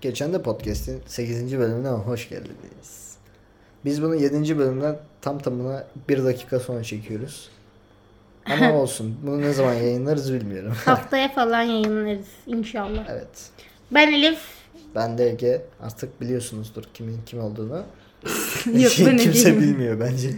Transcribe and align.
Geçen 0.00 0.32
de 0.32 0.42
podcast'in 0.42 1.02
8. 1.06 1.58
bölümüne 1.58 1.88
hoş 1.88 2.28
geldiniz. 2.28 3.16
Biz 3.84 4.02
bunu 4.02 4.14
7. 4.14 4.58
bölümden 4.58 4.96
tam 5.20 5.38
tamına 5.38 5.84
1 6.08 6.24
dakika 6.24 6.60
sonra 6.60 6.82
çekiyoruz. 6.82 7.48
Ama 8.46 8.72
olsun. 8.80 9.16
Bunu 9.22 9.40
ne 9.40 9.52
zaman 9.52 9.74
yayınlarız 9.74 10.32
bilmiyorum. 10.34 10.72
Haftaya 10.84 11.32
falan 11.32 11.62
yayınlarız 11.62 12.26
inşallah. 12.46 13.04
evet. 13.08 13.50
Ben 13.90 14.12
Elif. 14.12 14.38
Ben 14.94 15.18
de 15.18 15.30
Ege. 15.30 15.62
Artık 15.80 16.20
biliyorsunuzdur 16.20 16.84
kimin 16.94 17.20
kim 17.26 17.40
olduğunu. 17.40 17.76
Yok 18.66 18.92
ben 19.06 19.16
Kimse 19.16 19.60
bilmiyor 19.60 20.00
bence. 20.00 20.30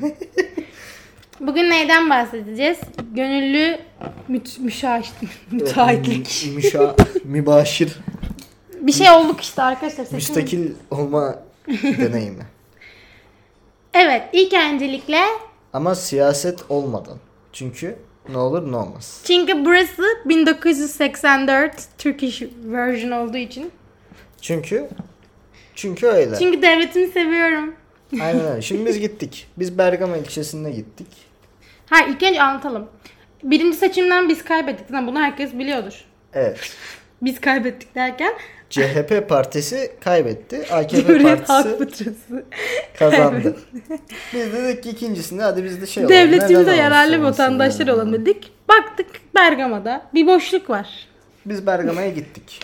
Bugün 1.40 1.70
neyden 1.70 2.10
bahsedeceğiz? 2.10 2.78
Gönüllü 3.14 3.78
müt 4.28 4.58
müşahit, 4.58 5.12
müteahhitlik. 5.50 6.52
Müşa, 6.54 6.96
mübaşir, 7.24 7.98
Bir 8.86 8.92
şey 8.92 9.10
olduk 9.10 9.40
işte 9.40 9.62
arkadaşlar. 9.62 10.04
seçim- 10.04 10.14
müstakil 10.16 10.70
olma 10.90 11.38
deneyimi. 11.82 12.42
Evet 13.94 14.22
ilk 14.32 14.54
öncelikle 14.54 15.20
Ama 15.72 15.94
siyaset 15.94 16.58
olmadan. 16.68 17.18
Çünkü 17.52 17.96
ne 18.28 18.38
olur 18.38 18.72
ne 18.72 18.76
olmaz. 18.76 19.20
çünkü 19.26 19.64
burası 19.64 20.02
1984 20.24 21.72
Turkish 21.98 22.42
version 22.64 23.10
olduğu 23.10 23.36
için. 23.36 23.70
Çünkü 24.40 24.88
çünkü 25.74 26.06
öyle. 26.06 26.36
Çünkü 26.38 26.62
devletimi 26.62 27.06
seviyorum. 27.08 27.74
Aynen 28.20 28.46
öyle. 28.46 28.62
Şimdi 28.62 28.86
biz 28.86 28.98
gittik. 29.00 29.46
Biz 29.56 29.78
Bergama 29.78 30.16
ilçesine 30.16 30.70
gittik. 30.70 31.06
Ha 31.90 31.96
ilk 32.08 32.22
önce 32.22 32.42
anlatalım. 32.42 32.88
Birinci 33.42 33.76
seçimden 33.76 34.28
biz 34.28 34.44
kaybettik. 34.44 34.90
Bunu 34.90 35.20
herkes 35.20 35.52
biliyordur. 35.52 36.04
Evet. 36.32 36.70
Biz 37.22 37.40
kaybettik 37.40 37.94
derken 37.94 38.32
CHP 38.70 39.28
partisi 39.28 39.92
kaybetti. 40.00 40.66
AKP 40.72 40.96
Cumhuriyet 41.06 41.46
partisi 41.46 41.78
Fıtrası. 41.78 42.44
kazandı. 42.98 43.56
biz 44.34 44.52
dedik 44.52 44.82
ki 44.82 44.90
ikincisinde 44.90 45.42
hadi 45.42 45.64
biz 45.64 45.82
de 45.82 45.86
şey 45.86 46.04
olalım. 46.04 46.16
Devletimize 46.16 46.76
yararlı 46.76 47.22
vatandaşlar 47.22 47.88
olalım 47.88 48.12
dedik. 48.12 48.52
Baktık 48.68 49.06
Bergama'da 49.34 50.06
bir 50.14 50.26
boşluk 50.26 50.70
var. 50.70 50.88
Biz 51.46 51.66
Bergama'ya 51.66 52.08
gittik. 52.10 52.60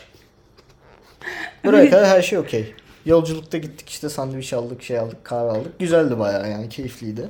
Buraya 1.64 1.91
kadar 1.91 2.06
her 2.06 2.22
şey 2.22 2.39
okey. 2.39 2.75
Yolculukta 3.06 3.59
gittik 3.59 3.89
işte 3.89 4.09
sandviç 4.09 4.53
aldık, 4.53 4.83
şey 4.83 4.98
aldık, 4.98 5.25
kahve 5.25 5.50
aldık. 5.50 5.78
Güzeldi 5.78 6.19
bayağı 6.19 6.50
yani 6.50 6.69
keyifliydi. 6.69 7.28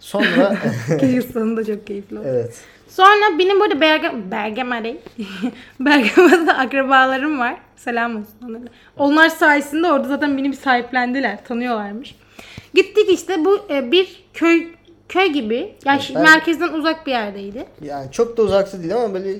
Sonra 0.00 0.56
Keyif 1.00 1.32
sonunda 1.32 1.64
çok 1.64 1.86
keyifli 1.86 2.18
oldu. 2.18 2.26
evet. 2.28 2.54
Sonra 2.90 3.38
benim 3.38 3.60
burada 3.60 3.80
Bergama, 3.80 4.30
Bergama 4.30 4.84
değil. 4.84 4.98
Bergama'da 5.80 6.58
akrabalarım 6.58 7.38
var. 7.38 7.56
Selam 7.76 8.16
olsun 8.16 8.34
onlara. 8.48 8.62
Onlar 8.98 9.28
sayesinde 9.28 9.86
orada 9.86 10.08
zaten 10.08 10.36
beni 10.38 10.48
bir 10.52 10.56
sahiplendiler. 10.56 11.44
Tanıyorlarmış. 11.44 12.16
Gittik 12.74 13.08
işte 13.10 13.44
bu 13.44 13.58
e, 13.70 13.92
bir 13.92 14.24
köy 14.34 14.66
köy 15.08 15.26
gibi. 15.26 15.74
Yani 15.84 16.00
Evet, 16.04 16.12
ben- 16.14 16.22
merkezden 16.22 16.72
uzak 16.72 17.06
bir 17.06 17.10
yerdeydi. 17.12 17.66
Yani 17.82 18.12
çok 18.12 18.36
da 18.36 18.42
uzakta 18.42 18.78
değil 18.78 18.96
ama 18.96 19.14
böyle 19.14 19.30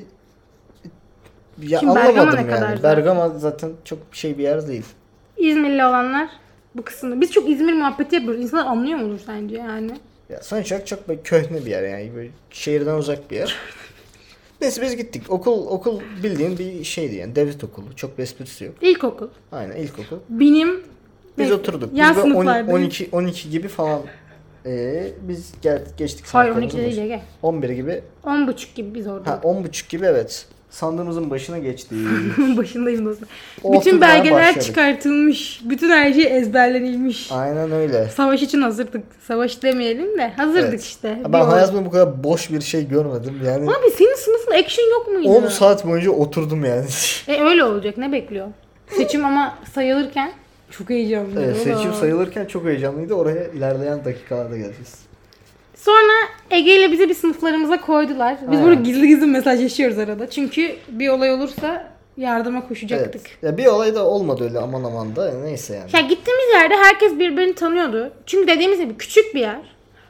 ya 1.62 1.78
Şimdi 1.80 1.94
Bergama 1.94 2.20
anlamadım 2.20 2.34
ne 2.36 2.40
yani. 2.40 2.50
kadar 2.60 2.76
zaten? 2.76 2.82
Bergama 2.96 3.28
zaten 3.28 3.70
çok 3.84 3.98
şey 4.12 4.38
bir 4.38 4.42
yer 4.42 4.68
değil. 4.68 4.84
İzmirli 5.36 5.84
olanlar 5.84 6.28
bu 6.74 6.82
kısımda. 6.82 7.20
Biz 7.20 7.32
çok 7.32 7.48
İzmir 7.48 7.72
muhabbeti 7.72 8.14
yapıyoruz. 8.14 8.40
İnsanlar 8.42 8.66
anlıyor 8.66 8.98
mudur 8.98 9.20
sence 9.26 9.56
yani? 9.56 9.90
Ya 10.30 10.42
sonuç 10.42 10.72
olarak 10.72 10.86
çok 10.86 11.08
böyle 11.08 11.20
köhne 11.22 11.66
bir 11.66 11.70
yer 11.70 11.82
yani. 11.82 12.14
Böyle 12.16 12.30
şehirden 12.50 12.94
uzak 12.94 13.30
bir 13.30 13.36
yer. 13.36 13.56
Neyse 14.60 14.82
biz 14.82 14.96
gittik. 14.96 15.22
Okul 15.28 15.66
okul 15.66 16.00
bildiğin 16.22 16.58
bir 16.58 16.84
şeydi 16.84 17.14
yani 17.14 17.34
devlet 17.36 17.64
okulu. 17.64 17.96
Çok 17.96 18.18
bir 18.18 18.22
esprisi 18.22 18.64
yok. 18.64 18.74
İlkokul. 18.80 19.28
Aynen 19.52 19.76
ilkokul. 19.76 20.16
Benim 20.28 20.82
Biz 21.38 21.52
oturduk. 21.52 21.92
Biz 21.92 21.98
yan 21.98 22.16
böyle 22.16 22.26
10 22.26 22.32
sınıflardayız. 22.32 22.80
12 22.80 23.08
12 23.12 23.50
gibi 23.50 23.68
falan 23.68 24.02
ee, 24.66 25.12
biz 25.22 25.52
geldik 25.62 25.98
geçtik 25.98 26.26
Hayır 26.26 26.52
sınıflarımızın 26.52 26.78
12'de 26.78 26.84
değil 26.84 26.96
başına. 26.96 27.14
Ege. 27.14 27.22
11 27.42 27.70
gibi. 27.70 28.02
10 28.24 28.46
buçuk 28.46 28.74
gibi 28.74 28.94
biz 28.94 29.06
orada. 29.06 29.30
Ha 29.30 29.40
10 29.42 29.64
buçuk 29.64 29.88
gibi 29.88 30.06
evet. 30.06 30.46
Sandığımızın 30.70 31.30
başına 31.30 31.58
geçtik. 31.58 31.92
Başındayım 32.56 33.06
dostum. 33.06 33.28
Bütün 33.64 34.00
belgeler 34.00 34.48
başladık. 34.48 34.62
çıkartılmış. 34.62 35.60
Bütün 35.64 35.90
her 35.90 36.12
şey 36.12 36.38
ezberlenilmiş. 36.38 37.32
Aynen 37.32 37.72
öyle. 37.72 38.08
Savaş 38.08 38.42
için 38.42 38.62
hazırdık. 38.62 39.02
Savaş 39.26 39.62
demeyelim 39.62 40.18
de 40.18 40.28
hazırdık 40.36 40.68
Evet. 40.68 40.82
işte. 40.82 41.18
Ben 41.28 41.40
hayatımda 41.44 41.84
bu 41.86 41.90
kadar 41.90 42.24
boş 42.24 42.50
bir 42.52 42.60
şey 42.60 42.88
görmedim. 42.88 43.40
Yani 43.46 43.70
Abi 43.70 43.90
senin 43.98 44.16
sınıfın 44.16 44.52
action 44.52 44.90
yok 44.90 45.08
muydu? 45.08 45.28
10 45.28 45.46
saat 45.46 45.86
boyunca 45.86 46.10
oturdum 46.10 46.64
yani. 46.64 46.86
E 47.28 47.42
öyle 47.42 47.64
olacak 47.64 47.98
ne 47.98 48.12
bekliyor? 48.12 48.46
Seçim 48.96 49.24
ama 49.24 49.58
sayılırken 49.74 50.32
çok 50.70 50.90
heyecanlı. 50.90 51.42
evet, 51.44 51.56
seçim 51.56 51.94
sayılırken 51.94 52.44
çok 52.44 52.64
heyecanlıydı. 52.64 53.14
Oraya 53.14 53.44
ilerleyen 53.48 54.04
dakikalarda 54.04 54.56
geleceğiz. 54.56 54.94
Sonra 55.84 56.12
Ege 56.50 56.76
ile 56.76 56.92
bizi 56.92 57.08
bir 57.08 57.14
sınıflarımıza 57.14 57.80
koydular. 57.80 58.36
Biz 58.42 58.48
Aynen. 58.48 58.64
burada 58.64 58.80
gizli 58.80 59.08
gizli 59.08 59.26
mesajlaşıyoruz 59.26 59.98
arada. 59.98 60.30
Çünkü 60.30 60.76
bir 60.88 61.08
olay 61.08 61.32
olursa 61.32 61.92
yardıma 62.16 62.68
koşacaktık. 62.68 63.22
Evet. 63.26 63.38
Ya 63.42 63.58
bir 63.58 63.66
olay 63.66 63.94
da 63.94 64.06
olmadı 64.06 64.44
öyle 64.44 64.58
aman 64.58 64.84
aman 64.84 65.16
da 65.16 65.34
neyse 65.34 65.74
yani. 65.74 65.90
Ya 65.92 66.00
gittiğimiz 66.00 66.54
yerde 66.54 66.74
herkes 66.76 67.18
birbirini 67.18 67.54
tanıyordu. 67.54 68.12
Çünkü 68.26 68.48
dediğimiz 68.48 68.80
gibi 68.80 68.96
küçük 68.96 69.34
bir 69.34 69.40
yer. 69.40 69.60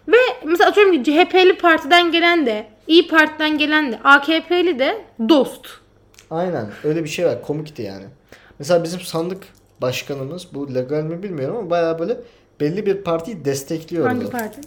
Ve 0.09 0.17
mesela 0.45 0.71
atıyorum 0.71 1.03
ki 1.03 1.13
CHP'li 1.13 1.57
partiden 1.57 2.13
gelen 2.13 2.47
de, 2.47 2.67
İyi 2.87 3.09
Parti'den 3.09 3.59
gelen 3.59 3.93
de, 3.93 3.99
AKP'li 4.05 4.79
de 4.79 5.05
dost. 5.29 5.67
Aynen 6.31 6.67
öyle 6.85 7.05
bir 7.05 7.09
şey 7.09 7.27
var 7.27 7.43
komikti 7.43 7.83
yani. 7.83 8.05
Mesela 8.59 8.85
bizim 8.85 9.01
sandık 9.01 9.43
başkanımız 9.83 10.47
bu 10.55 10.75
legal 10.75 11.03
mi 11.03 11.23
bilmiyorum 11.23 11.57
ama 11.57 11.71
bayağı 11.71 11.99
böyle 11.99 12.17
belli 12.61 12.87
bir 12.87 12.97
partiyi 12.97 13.45
destekliyordu. 13.45 14.09
Hangi 14.09 14.31
parti? 14.31 14.61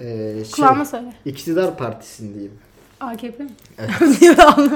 Ee, 0.00 0.34
şey, 0.44 0.50
Kulağıma 0.52 0.84
söyle. 0.84 1.12
iktidar 1.24 1.76
partisini 1.78 2.34
diyeyim. 2.34 2.58
AKP 3.00 3.42
mi? 3.44 3.50
Evet. 3.78 3.90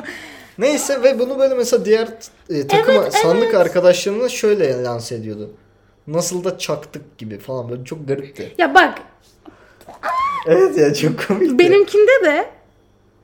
Neyse 0.58 1.02
ve 1.02 1.18
bunu 1.18 1.38
böyle 1.38 1.54
mesela 1.54 1.84
diğer 1.84 2.08
e, 2.50 2.66
takım 2.66 2.94
Evet, 2.94 3.14
sandık 3.14 3.44
evet. 3.44 3.54
arkadaşlarına 3.54 4.28
şöyle 4.28 4.82
lanse 4.82 5.14
ediyordu. 5.14 5.50
Nasıl 6.06 6.44
da 6.44 6.58
çaktık 6.58 7.18
gibi 7.18 7.38
falan 7.38 7.70
böyle 7.70 7.84
çok 7.84 8.08
garipti. 8.08 8.54
ya 8.58 8.74
bak 8.74 8.98
Evet 10.46 10.78
ya 10.78 10.94
çok 10.94 11.26
komikti. 11.28 11.58
benimkinde 11.58 12.24
de 12.24 12.50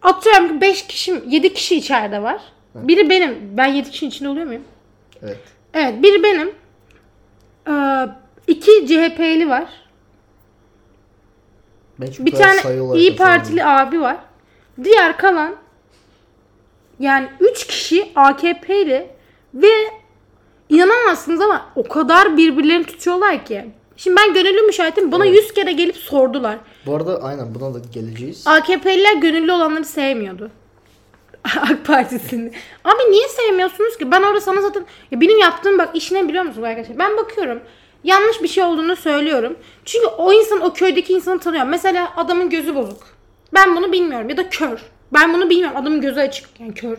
atıyorum 0.02 0.48
ki 0.48 0.60
5 0.60 0.86
kişi, 0.86 1.22
7 1.26 1.54
kişi 1.54 1.76
içeride 1.76 2.22
var. 2.22 2.40
Biri 2.74 3.10
benim. 3.10 3.38
Ben 3.56 3.66
7 3.66 3.90
kişinin 3.90 4.10
içinde 4.10 4.28
oluyor 4.28 4.46
muyum? 4.46 4.62
Evet. 5.22 5.38
Evet 5.74 6.02
biri 6.02 6.22
benim. 6.22 6.50
Ee, 7.68 8.08
iki 8.46 8.86
CHP'li 8.86 9.48
var. 9.48 9.68
Çok 12.06 12.26
Bir 12.26 12.32
tane 12.32 12.60
İyi. 12.98 13.16
Partili 13.16 13.64
abi 13.64 14.00
var. 14.00 14.16
Diğer 14.84 15.18
kalan 15.18 15.56
yani 16.98 17.28
3 17.40 17.66
kişi 17.66 18.12
AKP'li 18.16 19.06
ve 19.54 19.68
inanamazsınız 20.68 21.40
ama 21.40 21.66
o 21.76 21.88
kadar 21.88 22.36
birbirlerini 22.36 22.84
tutuyorlar 22.86 23.44
ki. 23.44 23.64
Şimdi 23.96 24.16
ben 24.16 24.34
gönüllü 24.34 24.62
müşahitim. 24.62 25.12
Bana 25.12 25.26
Evet. 25.26 25.36
100 25.42 25.52
kere 25.54 25.72
gelip 25.72 25.96
sordular. 25.96 26.58
Bu 26.86 26.96
arada 26.96 27.22
aynen 27.22 27.54
buna 27.54 27.74
da 27.74 27.78
geleceğiz. 27.92 28.46
AKP'liler 28.46 29.14
gönüllü 29.16 29.52
olanları 29.52 29.84
sevmiyordu. 29.84 30.50
AK 31.56 31.84
Partisi'ni. 31.86 32.52
Abi 32.84 33.10
niye 33.10 33.28
sevmiyorsunuz 33.28 33.98
ki? 33.98 34.10
Ben 34.10 34.22
orada 34.22 34.40
sana 34.40 34.60
zaten... 34.60 34.86
Ya 35.10 35.20
benim 35.20 35.38
yaptığım 35.38 35.78
bak 35.78 35.96
iş 35.96 36.12
ne 36.12 36.28
biliyor 36.28 36.44
musunuz 36.44 36.64
arkadaşlar? 36.64 36.98
Ben 36.98 37.16
bakıyorum. 37.16 37.60
Yanlış 38.04 38.42
bir 38.42 38.48
şey 38.48 38.64
olduğunu 38.64 38.96
söylüyorum. 38.96 39.56
Çünkü 39.84 40.06
o 40.06 40.32
insan 40.32 40.60
o 40.60 40.72
köydeki 40.72 41.12
insanı 41.12 41.38
tanıyor. 41.38 41.66
Mesela 41.66 42.12
adamın 42.16 42.50
gözü 42.50 42.74
bozuk. 42.74 43.02
Ben 43.54 43.76
bunu 43.76 43.92
bilmiyorum. 43.92 44.30
Ya 44.30 44.36
da 44.36 44.48
kör. 44.48 44.78
Ben 45.12 45.34
bunu 45.34 45.50
bilmiyorum. 45.50 45.76
Adamın 45.76 46.00
gözü 46.00 46.20
açık. 46.20 46.48
Yani 46.60 46.74
kör. 46.74 46.98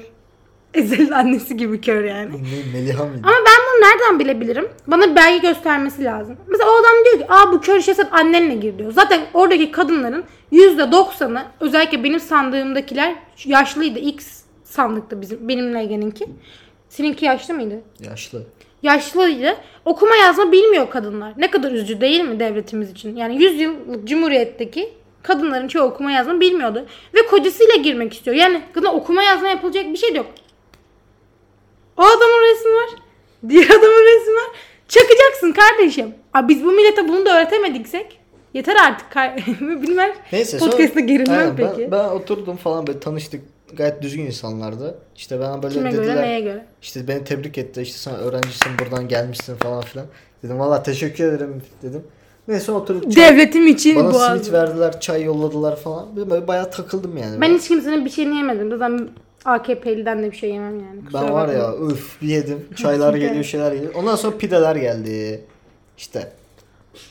Ezel'in 0.73 1.11
annesi 1.11 1.57
gibi 1.57 1.81
kör 1.81 2.03
yani. 2.03 2.31
Ne, 2.31 2.73
Meliha 2.79 3.05
mıydı? 3.05 3.21
Ama 3.23 3.35
ben 3.35 3.59
bunu 3.67 3.89
nereden 3.89 4.19
bilebilirim? 4.19 4.67
Bana 4.87 5.11
bir 5.11 5.15
belge 5.15 5.47
göstermesi 5.47 6.03
lazım. 6.03 6.37
Mesela 6.47 6.69
o 6.69 6.73
adam 6.73 7.05
diyor 7.05 7.17
ki 7.17 7.33
aa 7.33 7.51
bu 7.51 7.61
kör 7.61 7.75
işte 7.77 7.93
sen 7.93 8.07
annenle 8.11 8.55
gir 8.55 8.77
diyor. 8.77 8.91
Zaten 8.91 9.21
oradaki 9.33 9.71
kadınların 9.71 10.23
%90'ı 10.51 11.43
özellikle 11.59 12.03
benim 12.03 12.19
sandığımdakiler 12.19 13.15
yaşlıydı. 13.45 13.99
İlk 13.99 14.23
sandıkta 14.63 15.21
bizim 15.21 15.47
benimle 15.47 15.79
Ege'ninki. 15.81 16.25
Seninki 16.89 17.25
yaşlı 17.25 17.53
mıydı? 17.53 17.81
Yaşlı. 17.99 18.43
Yaşlıydı. 18.83 19.57
Okuma 19.85 20.15
yazma 20.15 20.51
bilmiyor 20.51 20.89
kadınlar. 20.89 21.33
Ne 21.37 21.51
kadar 21.51 21.71
üzücü 21.71 22.01
değil 22.01 22.21
mi 22.21 22.39
devletimiz 22.39 22.91
için? 22.91 23.15
Yani 23.15 23.43
100 23.43 23.61
yıllık 23.61 24.07
cumhuriyetteki 24.07 24.93
kadınların 25.23 25.67
çoğu 25.67 25.83
okuma 25.83 26.11
yazma 26.11 26.39
bilmiyordu. 26.39 26.85
Ve 27.15 27.25
kocasıyla 27.25 27.75
girmek 27.75 28.13
istiyor. 28.13 28.37
Yani 28.37 28.61
kadın 28.73 28.87
okuma 28.87 29.23
yazma 29.23 29.47
yapılacak 29.49 29.85
bir 29.85 29.97
şey 29.97 30.13
de 30.13 30.17
yok. 30.17 30.27
O 31.97 32.01
adamın 32.03 32.51
resmi 32.51 32.71
var. 32.73 32.89
Diğer 33.49 33.69
adamın 33.69 34.05
resmi 34.05 34.35
var. 34.35 34.49
Çakacaksın 34.87 35.51
kardeşim. 35.51 36.13
Abi 36.33 36.47
biz 36.53 36.63
bu 36.65 36.71
millete 36.71 37.07
bunu 37.07 37.25
da 37.25 37.37
öğretemediksek 37.37 38.19
yeter 38.53 38.75
artık. 38.75 39.37
Bilmem. 39.61 40.11
Neyse 40.31 40.57
Podcast'ta 40.57 40.99
gerilmem 40.99 41.55
peki. 41.57 41.81
Ben, 41.81 41.91
ben 41.91 42.09
oturdum 42.09 42.57
falan 42.57 42.87
böyle 42.87 42.99
tanıştık. 42.99 43.41
Gayet 43.77 44.01
düzgün 44.01 44.25
insanlardı. 44.25 44.97
İşte 45.15 45.39
bana 45.39 45.63
böyle 45.63 45.73
Kime 45.73 45.91
dediler. 45.91 46.03
göre 46.03 46.21
neye 46.21 46.41
göre? 46.41 46.65
İşte 46.81 47.07
beni 47.07 47.23
tebrik 47.23 47.57
etti. 47.57 47.81
İşte 47.81 47.97
sen 47.97 48.15
öğrencisin 48.15 48.71
buradan 48.79 49.07
gelmişsin 49.07 49.55
falan 49.55 49.81
filan. 49.81 50.05
Dedim 50.43 50.59
valla 50.59 50.83
teşekkür 50.83 51.23
ederim 51.23 51.61
dedim. 51.83 52.03
Neyse 52.47 52.71
oturup 52.71 53.11
çay, 53.11 53.25
Devletim 53.33 53.67
için 53.67 53.95
bana 53.95 54.13
boğaz. 54.13 54.31
simit 54.31 54.53
verdiler, 54.53 54.99
çay 54.99 55.23
yolladılar 55.23 55.75
falan. 55.75 56.15
Böyle 56.29 56.47
bayağı 56.47 56.71
takıldım 56.71 57.17
yani. 57.17 57.41
Ben 57.41 57.57
hiç 57.57 57.67
kimsenin 57.67 58.05
bir 58.05 58.09
şeyini 58.09 58.35
yemedim. 58.37 58.69
Zaten 58.69 59.09
AKP'liden 59.45 60.23
de 60.23 60.31
bir 60.31 60.37
şey 60.37 60.49
yemem 60.49 60.79
yani. 60.79 61.05
Kusura 61.05 61.21
Ben 61.23 61.33
var 61.33 61.49
ya 61.49 61.71
öf 61.73 62.21
bir 62.21 62.27
yedim. 62.27 62.65
Çaylar 62.75 63.13
geliyor 63.15 63.43
şeyler 63.43 63.71
geliyor. 63.71 63.93
Ondan 63.95 64.15
sonra 64.15 64.37
pideler 64.37 64.75
geldi. 64.75 65.41
İşte 65.97 66.31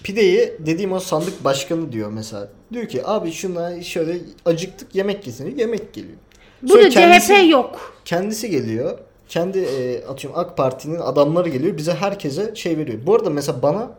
pideyi 0.03 0.53
dediğim 0.59 0.93
o 0.93 1.01
sandık 1.01 1.45
başkanı 1.45 1.93
diyor 1.93 2.11
mesela. 2.13 2.49
Diyor 2.73 2.87
ki 2.87 3.07
abi 3.07 3.33
şuna 3.33 3.83
şöyle 3.83 4.19
acıktık 4.45 4.95
yemek 4.95 5.27
yesin. 5.27 5.59
Yemek 5.59 5.93
geliyor. 5.93 6.15
Burada 6.63 6.89
kendisi- 6.89 7.35
CHP 7.35 7.51
yok. 7.51 8.01
Kendisi 8.05 8.51
geliyor. 8.51 8.99
Kendi 9.29 9.59
e, 9.59 10.05
atıyorum 10.05 10.41
AK 10.41 10.57
Parti'nin 10.57 11.01
adamları 11.01 11.49
geliyor. 11.49 11.77
Bize 11.77 11.95
herkese 11.95 12.55
şey 12.55 12.79
veriyor. 12.79 12.99
Bu 13.07 13.15
arada 13.15 13.31
mesela 13.31 13.63
bana 13.63 13.91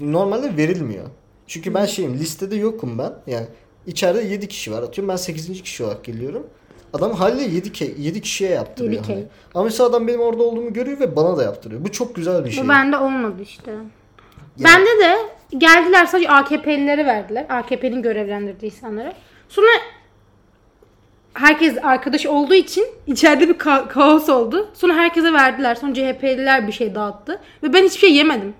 normalde 0.00 0.56
verilmiyor. 0.56 1.04
Çünkü 1.46 1.74
ben 1.74 1.86
şeyim 1.86 2.14
listede 2.14 2.56
yokum 2.56 2.98
ben. 2.98 3.12
Yani 3.26 3.46
içeride 3.86 4.22
7 4.22 4.48
kişi 4.48 4.72
var. 4.72 4.82
Atıyorum 4.82 5.08
ben 5.08 5.16
8. 5.16 5.62
kişi 5.62 5.84
olarak 5.84 6.04
geliyorum. 6.04 6.46
Adam 6.92 7.12
haliyle 7.12 7.54
7, 7.54 7.68
ke- 7.68 8.00
7 8.00 8.20
kişiye 8.20 8.50
yaptırıyor. 8.50 9.02
7K. 9.04 9.06
Hani. 9.12 9.24
Ama 9.54 9.64
mesela 9.64 9.88
adam 9.88 10.08
benim 10.08 10.20
orada 10.20 10.42
olduğumu 10.42 10.72
görüyor 10.72 11.00
ve 11.00 11.16
bana 11.16 11.36
da 11.36 11.42
yaptırıyor. 11.42 11.84
Bu 11.84 11.92
çok 11.92 12.14
güzel 12.14 12.44
bir 12.44 12.50
şey. 12.50 12.64
Bu 12.64 12.68
bende 12.68 12.96
olmadı 12.96 13.42
işte. 13.42 13.72
Bende 14.64 14.86
de 15.04 15.16
geldiler 15.58 16.06
sadece 16.06 16.28
AKP'lileri 16.30 17.06
verdiler. 17.06 17.46
AKP'nin 17.48 18.02
görevlendirdiği 18.02 18.72
insanlara. 18.72 19.12
Sonra 19.48 19.66
herkes 21.34 21.74
arkadaş 21.82 22.26
olduğu 22.26 22.54
için 22.54 22.86
içeride 23.06 23.48
bir 23.48 23.54
ka- 23.54 23.88
kaos 23.88 24.28
oldu. 24.28 24.68
Sonra 24.74 24.94
herkese 24.94 25.32
verdiler. 25.32 25.74
Sonra 25.74 25.94
CHP'liler 25.94 26.66
bir 26.66 26.72
şey 26.72 26.94
dağıttı. 26.94 27.40
Ve 27.62 27.72
ben 27.72 27.84
hiçbir 27.84 27.98
şey 28.00 28.12
yemedim. 28.14 28.54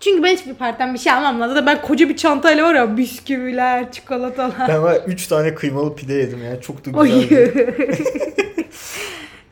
Çünkü 0.00 0.22
ben 0.22 0.36
hiçbir 0.36 0.54
partiden 0.54 0.94
bir 0.94 0.98
şey 0.98 1.12
almam 1.12 1.40
lazım. 1.40 1.66
Ben 1.66 1.82
koca 1.82 2.08
bir 2.08 2.16
çantayla 2.16 2.64
var 2.64 2.74
ya 2.74 2.96
bisküviler, 2.96 3.92
çikolatalar. 3.92 4.68
Ben 4.68 4.82
var 4.82 4.96
3 5.06 5.26
tane 5.26 5.54
kıymalı 5.54 5.94
pide 5.96 6.12
yedim 6.14 6.44
ya. 6.44 6.60
Çok 6.60 6.84
da 6.86 7.02
güzeldi. 7.02 7.52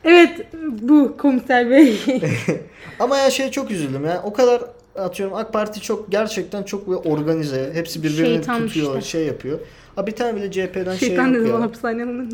evet 0.03 0.47
bu 0.81 1.17
komiser 1.17 1.69
bey. 1.69 1.97
Ama 2.99 3.17
ya 3.17 3.29
şey 3.31 3.51
çok 3.51 3.71
üzüldüm 3.71 4.05
ya. 4.05 4.21
O 4.23 4.33
kadar 4.33 4.61
atıyorum 4.97 5.35
AK 5.35 5.53
Parti 5.53 5.81
çok 5.81 6.11
gerçekten 6.11 6.63
çok 6.63 7.05
organize. 7.05 7.71
Hepsi 7.73 8.03
birbirini 8.03 8.27
Şeytanmış 8.27 8.73
tutuyor, 8.73 8.97
işte. 8.97 9.09
şey 9.09 9.25
yapıyor. 9.25 9.59
Ha 9.95 10.07
bir 10.07 10.11
tane 10.11 10.35
bile 10.35 10.51
CHP'den 10.51 10.95
şey 10.95 11.07
Şeytan 11.09 11.27
yok 11.27 11.35
dedim 11.35 11.47
ya. 11.47 11.61
hapishaneye 11.61 12.05
alınır 12.05 12.23
mı? 12.23 12.29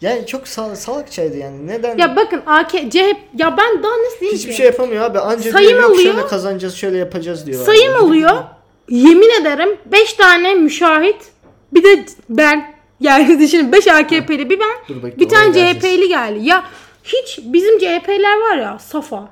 Yani 0.00 0.26
çok 0.26 0.48
sal 0.48 0.74
salakçaydı 0.74 1.36
yani. 1.36 1.66
Neden? 1.66 1.98
Ya 1.98 2.16
bakın 2.16 2.42
AK, 2.46 2.70
CHP 2.70 3.16
ya 3.38 3.56
ben 3.56 3.82
daha 3.82 3.92
nasıl 3.92 4.20
diyeyim 4.20 4.38
Hiçbir 4.38 4.50
ki? 4.50 4.56
şey 4.56 4.66
yapamıyor 4.66 5.04
abi. 5.04 5.18
Anca 5.18 5.52
Sayım 5.52 5.70
diyor, 5.78 5.90
oluyor. 5.90 6.14
şöyle 6.14 6.26
kazanacağız, 6.26 6.74
şöyle 6.74 6.98
yapacağız 6.98 7.46
diyor. 7.46 7.64
Sayım 7.64 7.94
oluyor. 8.04 8.30
Yemin 8.88 9.40
ederim 9.40 9.68
5 9.86 10.12
tane 10.12 10.54
müşahit 10.54 11.16
bir 11.72 11.84
de 11.84 12.04
ben 12.28 12.74
yani 13.00 13.38
düşünün 13.40 13.72
5 13.72 13.88
AKP'li 13.88 14.50
bir 14.50 14.60
ben 14.60 14.70
Dur 14.88 15.02
bekle, 15.02 15.18
bir 15.18 15.28
tane. 15.28 15.52
CHP'li 15.52 16.08
geldi. 16.08 16.38
Ya 16.42 16.64
hiç 17.04 17.40
bizim 17.44 17.78
CHP'ler 17.78 18.40
var 18.40 18.56
ya 18.56 18.78
safa. 18.78 19.28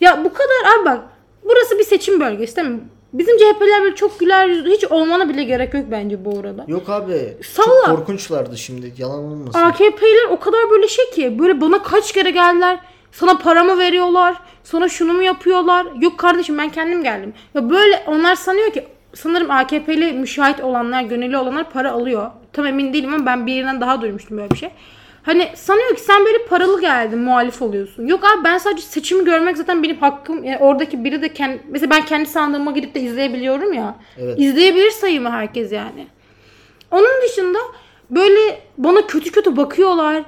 Ya 0.00 0.24
bu 0.24 0.32
kadar 0.32 0.78
abi 0.78 0.84
bak 0.84 1.00
burası 1.44 1.78
bir 1.78 1.84
seçim 1.84 2.20
bölgesi 2.20 2.56
değil 2.56 2.68
mi? 2.68 2.80
Bizim 3.12 3.36
CHP'ler 3.38 3.82
böyle 3.82 3.94
çok 3.94 4.20
güler 4.20 4.46
yüzlü 4.46 4.70
hiç 4.70 4.84
olmana 4.84 5.28
bile 5.28 5.44
gerek 5.44 5.74
yok 5.74 5.84
bence 5.90 6.24
bu 6.24 6.38
arada. 6.38 6.64
Yok 6.68 6.88
abi. 6.88 7.36
Salla. 7.42 7.86
Çok 7.86 7.96
korkunçlardı 7.96 8.58
şimdi. 8.58 8.92
Yalan 8.98 9.18
olmasın. 9.24 9.58
AKP'ler 9.60 10.30
o 10.30 10.40
kadar 10.40 10.70
böyle 10.70 10.88
şey 10.88 11.10
ki 11.10 11.38
böyle 11.38 11.60
bana 11.60 11.82
kaç 11.82 12.12
kere 12.12 12.30
geldiler. 12.30 12.78
Sana 13.12 13.38
para 13.38 13.64
mı 13.64 13.78
veriyorlar? 13.78 14.36
Sana 14.64 14.88
şunu 14.88 15.12
mu 15.12 15.22
yapıyorlar? 15.22 15.86
Yok 16.00 16.18
kardeşim 16.18 16.58
ben 16.58 16.68
kendim 16.70 17.02
geldim. 17.02 17.34
Ya 17.54 17.70
böyle 17.70 18.02
onlar 18.06 18.34
sanıyor 18.34 18.72
ki 18.72 18.84
sanırım 19.14 19.50
AKP'li 19.50 20.12
müşahit 20.12 20.60
olanlar, 20.60 21.02
gönüllü 21.02 21.36
olanlar 21.36 21.70
para 21.70 21.92
alıyor. 21.92 22.30
Tam 22.52 22.66
emin 22.66 22.92
değilim 22.92 23.14
ama 23.14 23.26
ben 23.26 23.46
birinden 23.46 23.80
daha 23.80 24.00
duymuştum 24.02 24.38
böyle 24.38 24.50
bir 24.50 24.56
şey. 24.56 24.70
Hani 25.22 25.50
sanıyor 25.54 25.94
ki 25.94 26.00
sen 26.00 26.24
böyle 26.24 26.44
paralı 26.44 26.80
geldin 26.80 27.18
muhalif 27.18 27.62
oluyorsun. 27.62 28.06
Yok 28.06 28.24
abi 28.24 28.44
ben 28.44 28.58
sadece 28.58 28.82
seçimi 28.82 29.24
görmek 29.24 29.56
zaten 29.56 29.82
benim 29.82 29.96
hakkım. 29.96 30.44
Yani 30.44 30.58
oradaki 30.58 31.04
biri 31.04 31.22
de 31.22 31.32
kendi, 31.32 31.60
mesela 31.68 31.90
ben 31.90 32.04
kendi 32.04 32.26
sandığıma 32.28 32.70
gidip 32.72 32.94
de 32.94 33.00
izleyebiliyorum 33.00 33.72
ya. 33.72 33.96
Evet. 34.18 34.34
İzleyebilir 34.38 34.90
sayımı 34.90 35.30
herkes 35.30 35.72
yani. 35.72 36.06
Onun 36.90 37.22
dışında 37.22 37.58
böyle 38.10 38.60
bana 38.78 39.06
kötü 39.06 39.32
kötü 39.32 39.56
bakıyorlar. 39.56 40.22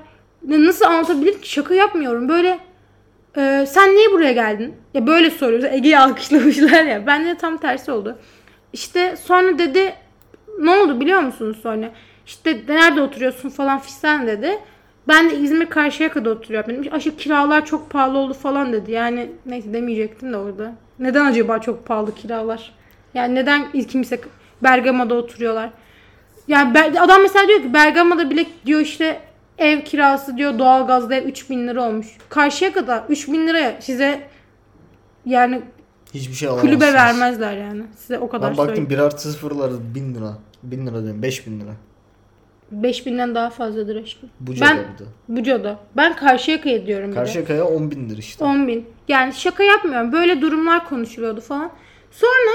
Nasıl 0.49 0.85
anlatabilirim 0.85 1.41
ki 1.41 1.51
şaka 1.51 1.75
yapmıyorum. 1.75 2.29
Böyle 2.29 2.59
e, 3.37 3.67
sen 3.69 3.95
niye 3.95 4.13
buraya 4.13 4.33
geldin? 4.33 4.75
Ya 4.95 5.07
böyle 5.07 5.31
soruyoruz. 5.31 5.65
Ege'yi 5.65 5.99
alkışlamışlar 5.99 6.85
ya. 6.85 7.07
Ben 7.07 7.27
de 7.27 7.35
tam 7.35 7.57
tersi 7.59 7.93
oldu. 7.93 8.19
İşte 8.73 9.17
sonra 9.17 9.59
dedi 9.59 9.95
ne 10.59 10.71
oldu 10.71 11.01
biliyor 11.01 11.21
musunuz 11.21 11.59
sonra? 11.63 11.91
İşte 12.27 12.61
nerede 12.69 13.01
oturuyorsun 13.01 13.49
falan 13.49 13.79
fistan 13.79 14.27
dedi. 14.27 14.59
Ben 15.09 15.31
de 15.31 15.37
İzmir 15.39 15.67
Karşıyaka'da 15.67 16.31
oturuyorum. 16.31 16.71
Benim 16.71 16.95
aşırı 16.95 17.17
kiralar 17.17 17.67
çok 17.67 17.91
pahalı 17.91 18.19
oldu 18.19 18.35
falan 18.35 18.73
dedi. 18.73 18.93
Yani 18.93 19.31
neyse 19.47 19.73
demeyecektim 19.73 20.33
de 20.33 20.37
orada. 20.37 20.73
Neden 20.99 21.25
acaba 21.27 21.59
çok 21.59 21.87
pahalı 21.87 22.15
kiralar? 22.15 22.73
Yani 23.15 23.35
neden 23.35 23.73
kimse 23.73 24.21
Bergama'da 24.63 25.15
oturuyorlar? 25.15 25.71
Yani 26.49 26.79
adam 27.01 27.23
mesela 27.23 27.49
diyor 27.49 27.63
ki 27.63 27.75
Bergama'da 27.75 28.31
bile 28.31 28.47
diyor 28.67 28.81
işte 28.81 29.21
ev 29.59 29.81
kirası 29.81 30.37
diyor 30.37 30.59
doğalgazda 30.59 31.15
ev 31.15 31.25
3000 31.25 31.69
lira 31.69 31.83
olmuş. 31.83 32.07
Karşıya 32.29 32.73
kadar 32.73 33.03
3000 33.09 33.47
liraya 33.47 33.81
size 33.81 34.29
yani 35.27 35.63
Hiçbir 36.15 36.35
şey 36.35 36.49
alamazsınız. 36.49 36.75
kulübe 36.75 36.93
vermezler 36.93 37.57
yani. 37.57 37.83
Size 37.97 38.19
o 38.19 38.29
kadar 38.29 38.51
Ben 38.51 38.57
baktım 38.57 38.67
söyleyeyim. 38.77 38.91
1 38.91 38.99
artı 38.99 39.29
0'lar 39.29 39.95
1000 39.95 40.15
lira. 40.15 40.39
1000 40.63 40.87
lira 40.87 41.03
diyorum 41.03 41.23
5000 41.23 41.61
lira. 41.61 41.71
5000'den 42.73 43.35
daha 43.35 43.51
fazladır 43.51 44.03
aşkım. 44.03 44.31
Buca'da 44.41 44.71
ben 44.71 44.79
bir 44.79 44.99
de. 44.99 45.09
Buca'da. 45.29 45.79
Ben 45.97 46.17
Karşıyaka'ya 46.17 46.87
diyorum 46.87 47.07
bir 47.11 47.13
de. 47.13 47.19
Karşıyaka'ya 47.19 47.65
10 47.65 47.91
bindir 47.91 48.19
işte. 48.19 48.45
10 48.45 48.69
bin. 48.69 48.87
Yani 49.09 49.33
şaka 49.33 49.63
yapmıyorum. 49.63 50.13
Böyle 50.13 50.41
durumlar 50.41 50.89
konuşuluyordu 50.89 51.41
falan. 51.41 51.71
Sonra 52.11 52.55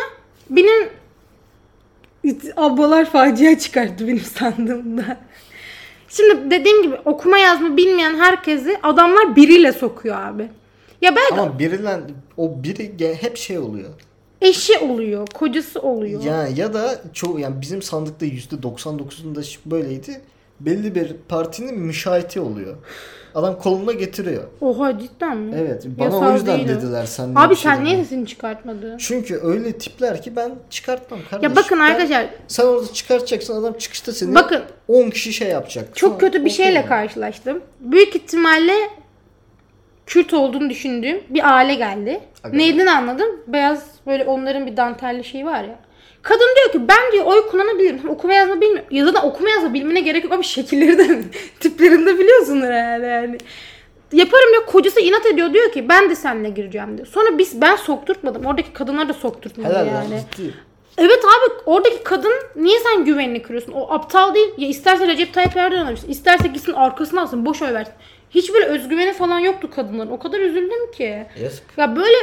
benim 0.50 0.90
ablalar 2.58 3.06
facia 3.06 3.60
çıkarttı 3.60 4.08
benim 4.08 4.20
sandığımda. 4.20 5.18
Şimdi 6.08 6.52
dediğim 6.52 6.84
gibi 6.84 6.96
okuma 7.06 7.38
yazma 7.38 7.78
bilmeyen 7.78 8.16
herkesi 8.16 8.78
adamlar 8.84 9.36
biriyle 9.36 9.72
sokuyor 9.74 10.22
abi. 10.22 10.48
Ya 11.02 11.16
belki 11.16 11.34
Ama 11.34 11.60
biriyle 11.60 12.00
o 12.38 12.64
biri 12.64 12.84
ge- 12.98 13.16
hep 13.16 13.38
şey 13.38 13.60
oluyor. 13.60 13.90
Eşi 14.42 14.78
oluyor, 14.78 15.28
kocası 15.34 15.80
oluyor. 15.82 16.24
Ya 16.24 16.48
ya 16.48 16.74
da 16.74 17.02
çoğu 17.14 17.40
yani 17.40 17.62
bizim 17.62 17.82
sandıkta 17.82 18.26
%99'unda 18.26 19.44
ş- 19.44 19.60
böyleydi. 19.66 20.22
Belli 20.60 20.96
bir 20.96 21.14
partinin 21.30 21.80
müşahiti 21.80 22.40
oluyor. 22.40 22.76
Adam 23.36 23.60
koluna 23.60 23.92
getiriyor. 23.92 24.44
Oha 24.62 25.00
cidden 25.00 25.38
mi? 25.38 25.56
Evet. 25.60 25.86
Bana 26.00 26.06
Yasal 26.06 26.32
o 26.32 26.34
yüzden 26.34 26.58
değil 26.58 26.68
dediler 26.68 27.06
sen 27.06 27.32
Abi 27.36 27.56
şey 27.56 27.72
sen 27.72 27.84
niye 27.84 27.98
sesini 28.04 28.28
çıkartmadın? 28.28 28.98
Çünkü 28.98 29.40
öyle 29.44 29.72
tipler 29.72 30.22
ki 30.22 30.36
ben 30.36 30.52
çıkartmam 30.70 31.20
kardeşim. 31.30 31.50
Ya 31.52 31.56
bakın 31.64 31.80
Ben- 31.80 31.84
arkadaşlar 31.86 32.26
sen 32.48 32.66
orada 32.66 32.94
çıkartacaksın 32.94 33.56
adam 33.56 33.74
çıkışta 33.74 34.12
seni 34.12 34.36
Bakın. 34.36 34.62
10 34.88 35.10
kişi 35.10 35.34
şey 35.34 35.48
yapacak. 35.50 35.96
Çok 35.96 36.10
Sonra 36.10 36.18
kötü 36.20 36.46
bir 36.46 36.50
şeyle 36.50 36.74
yani. 36.74 36.86
karşılaştım. 36.88 37.62
Büyük 37.80 38.16
ihtimalle 38.16 38.74
Kürt 40.10 40.34
olduğunu 40.34 40.70
düşündüğüm 40.70 41.22
bir 41.30 41.56
aile 41.56 41.76
geldi. 41.76 42.20
Aga. 42.44 42.58
Neyden 42.58 42.86
anladım? 42.88 43.28
Beyaz 43.48 43.86
böyle 44.08 44.24
onların 44.26 44.68
bir 44.68 44.78
dantelli 44.78 45.24
şeyi 45.24 45.46
var 45.46 45.64
ya. 45.64 45.80
Kadın 46.22 46.48
diyor 46.56 46.72
ki 46.72 46.88
ben 46.88 47.12
diyor 47.12 47.26
oy 47.26 47.48
kullanabilirim. 47.48 48.10
Okuma 48.10 48.34
yazma 48.34 48.62
bilmiyorum. 48.62 48.86
Ya 48.92 49.06
zaten 49.06 49.22
okuma 49.28 49.50
yazma 49.50 49.74
bilmene 49.74 50.00
gerek 50.00 50.24
yok. 50.24 50.34
Abi 50.34 50.44
şekilleri 50.44 50.98
de 50.98 51.22
tiplerini 51.60 52.06
de 52.06 52.20
biliyorsunuz 52.20 52.64
herhalde 52.66 53.06
yani. 53.06 53.38
Yaparım 54.14 54.50
diyor. 54.52 54.66
Kocası 54.66 55.00
inat 55.00 55.26
ediyor 55.26 55.54
diyor 55.54 55.72
ki 55.72 55.90
ben 55.90 56.10
de 56.10 56.16
seninle 56.16 56.50
gireceğim 56.50 56.98
diyor. 56.98 57.08
Sonra 57.08 57.38
biz 57.38 57.62
ben 57.62 57.76
sokturtmadım. 57.76 58.46
Oradaki 58.46 58.74
kadınlar 58.74 59.10
da 59.10 59.14
sokturtmadı 59.14 59.70
Helal 59.70 59.88
yani. 59.88 60.12
lan 60.12 60.20
ciddi. 60.38 60.54
Evet 60.98 61.20
abi 61.26 61.54
oradaki 61.66 62.04
kadın 62.04 62.34
niye 62.56 62.80
sen 62.80 63.06
güvenini 63.06 63.42
kırıyorsun? 63.42 63.72
O 63.72 63.94
aptal 63.94 64.36
değil. 64.36 64.50
Ya 64.58 64.68
isterse 64.68 65.08
Recep 65.08 65.34
Tayyip 65.34 65.58
Erdoğan 65.58 65.86
alırsın. 65.86 66.10
isterse 66.10 66.48
gitsin 66.48 66.74
arkasına 66.74 67.22
alsın. 67.22 67.46
Boş 67.46 67.62
oy 67.62 67.74
versin. 67.74 67.94
Hiç 68.30 68.54
böyle 68.54 68.66
özgüveni 68.66 69.14
falan 69.14 69.40
yoktu 69.40 69.70
kadınların. 69.76 70.12
O 70.12 70.20
kadar 70.20 70.40
üzüldüm 70.40 70.92
ki. 70.92 71.28
Yazık. 71.42 71.64
Ya 71.78 71.96
böyle 71.96 72.18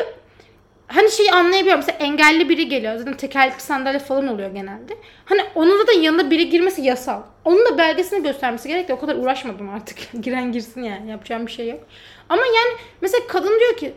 hani 0.89 1.11
şeyi 1.11 1.31
anlayabiliyorum. 1.33 1.81
Mesela 1.87 1.99
engelli 1.99 2.49
biri 2.49 2.69
geliyor. 2.69 2.97
Zaten 2.97 3.17
tekerlekli 3.17 3.61
sandalye 3.63 3.99
falan 3.99 4.27
oluyor 4.29 4.51
genelde. 4.51 4.97
Hani 5.25 5.41
onun 5.55 5.87
da 5.87 5.93
yanında 5.93 6.31
biri 6.31 6.49
girmesi 6.51 6.83
yasal. 6.83 7.23
Onun 7.45 7.67
da 7.67 7.79
belgesini 7.79 8.23
göstermesi 8.23 8.69
gerek 8.69 8.89
de 8.89 8.95
o 8.95 8.99
kadar 9.01 9.17
uğraşmadım 9.17 9.69
artık. 9.69 9.99
Giren 10.23 10.53
girsin 10.53 10.83
yani. 10.83 11.11
Yapacağım 11.11 11.47
bir 11.47 11.53
şey 11.53 11.69
yok. 11.69 11.81
Ama 12.29 12.43
yani 12.47 12.79
mesela 13.01 13.27
kadın 13.29 13.61
diyor 13.61 13.77
ki 13.77 13.93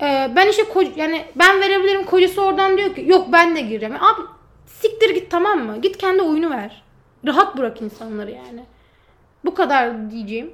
e, 0.00 0.30
ben 0.36 0.48
işte 0.48 0.62
ko- 0.62 0.92
yani 1.00 1.24
ben 1.36 1.60
verebilirim 1.60 2.04
kocası 2.04 2.42
oradan 2.42 2.78
diyor 2.78 2.94
ki 2.94 3.04
yok 3.06 3.28
ben 3.32 3.56
de 3.56 3.60
gireceğim. 3.60 3.94
Abi 3.94 4.22
siktir 4.66 5.10
git 5.14 5.30
tamam 5.30 5.58
mı? 5.64 5.80
Git 5.80 5.96
kendi 5.98 6.22
oyunu 6.22 6.50
ver. 6.50 6.82
Rahat 7.26 7.56
bırak 7.56 7.82
insanları 7.82 8.30
yani. 8.30 8.64
Bu 9.44 9.54
kadar 9.54 10.10
diyeceğim. 10.10 10.50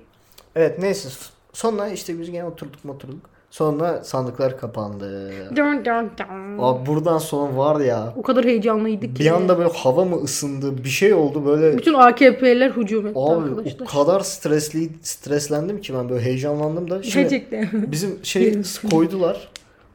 Evet 0.59 0.79
neyse. 0.79 1.09
Sonra 1.53 1.88
işte 1.88 2.21
biz 2.21 2.31
gene 2.31 2.45
oturduk 2.45 2.79
oturduk. 2.88 3.21
Sonra 3.50 4.05
sandıklar 4.05 4.59
kapandı. 4.61 5.31
Dun 5.57 5.85
dun 5.85 6.11
dun. 6.19 6.59
Abi 6.59 6.87
buradan 6.87 7.19
sonra 7.19 7.57
var 7.57 7.81
ya 7.81 8.12
O 8.17 8.23
kadar 8.23 8.45
heyecanlıydık 8.45 9.17
ki. 9.17 9.23
bir 9.25 9.31
anda 9.31 9.59
böyle 9.59 9.71
hava 9.73 10.05
mı 10.05 10.17
ısındı 10.17 10.85
bir 10.85 10.88
şey 10.88 11.15
oldu 11.15 11.47
böyle 11.47 11.79
Bütün 11.79 11.95
AKP'liler 11.95 12.71
hücum 12.71 13.07
etti 13.07 13.19
Abi 13.19 13.45
arkadaşlar. 13.45 13.81
o 13.81 13.85
kadar 13.85 14.21
stresli 14.21 14.91
streslendim 15.03 15.81
ki 15.81 15.95
ben 15.95 16.09
böyle 16.09 16.25
heyecanlandım 16.25 16.91
da. 16.91 17.03
Şimdi 17.03 17.23
Gerçekten. 17.29 17.69
bizim 17.93 18.19
şey 18.23 18.62
koydular. 18.91 19.49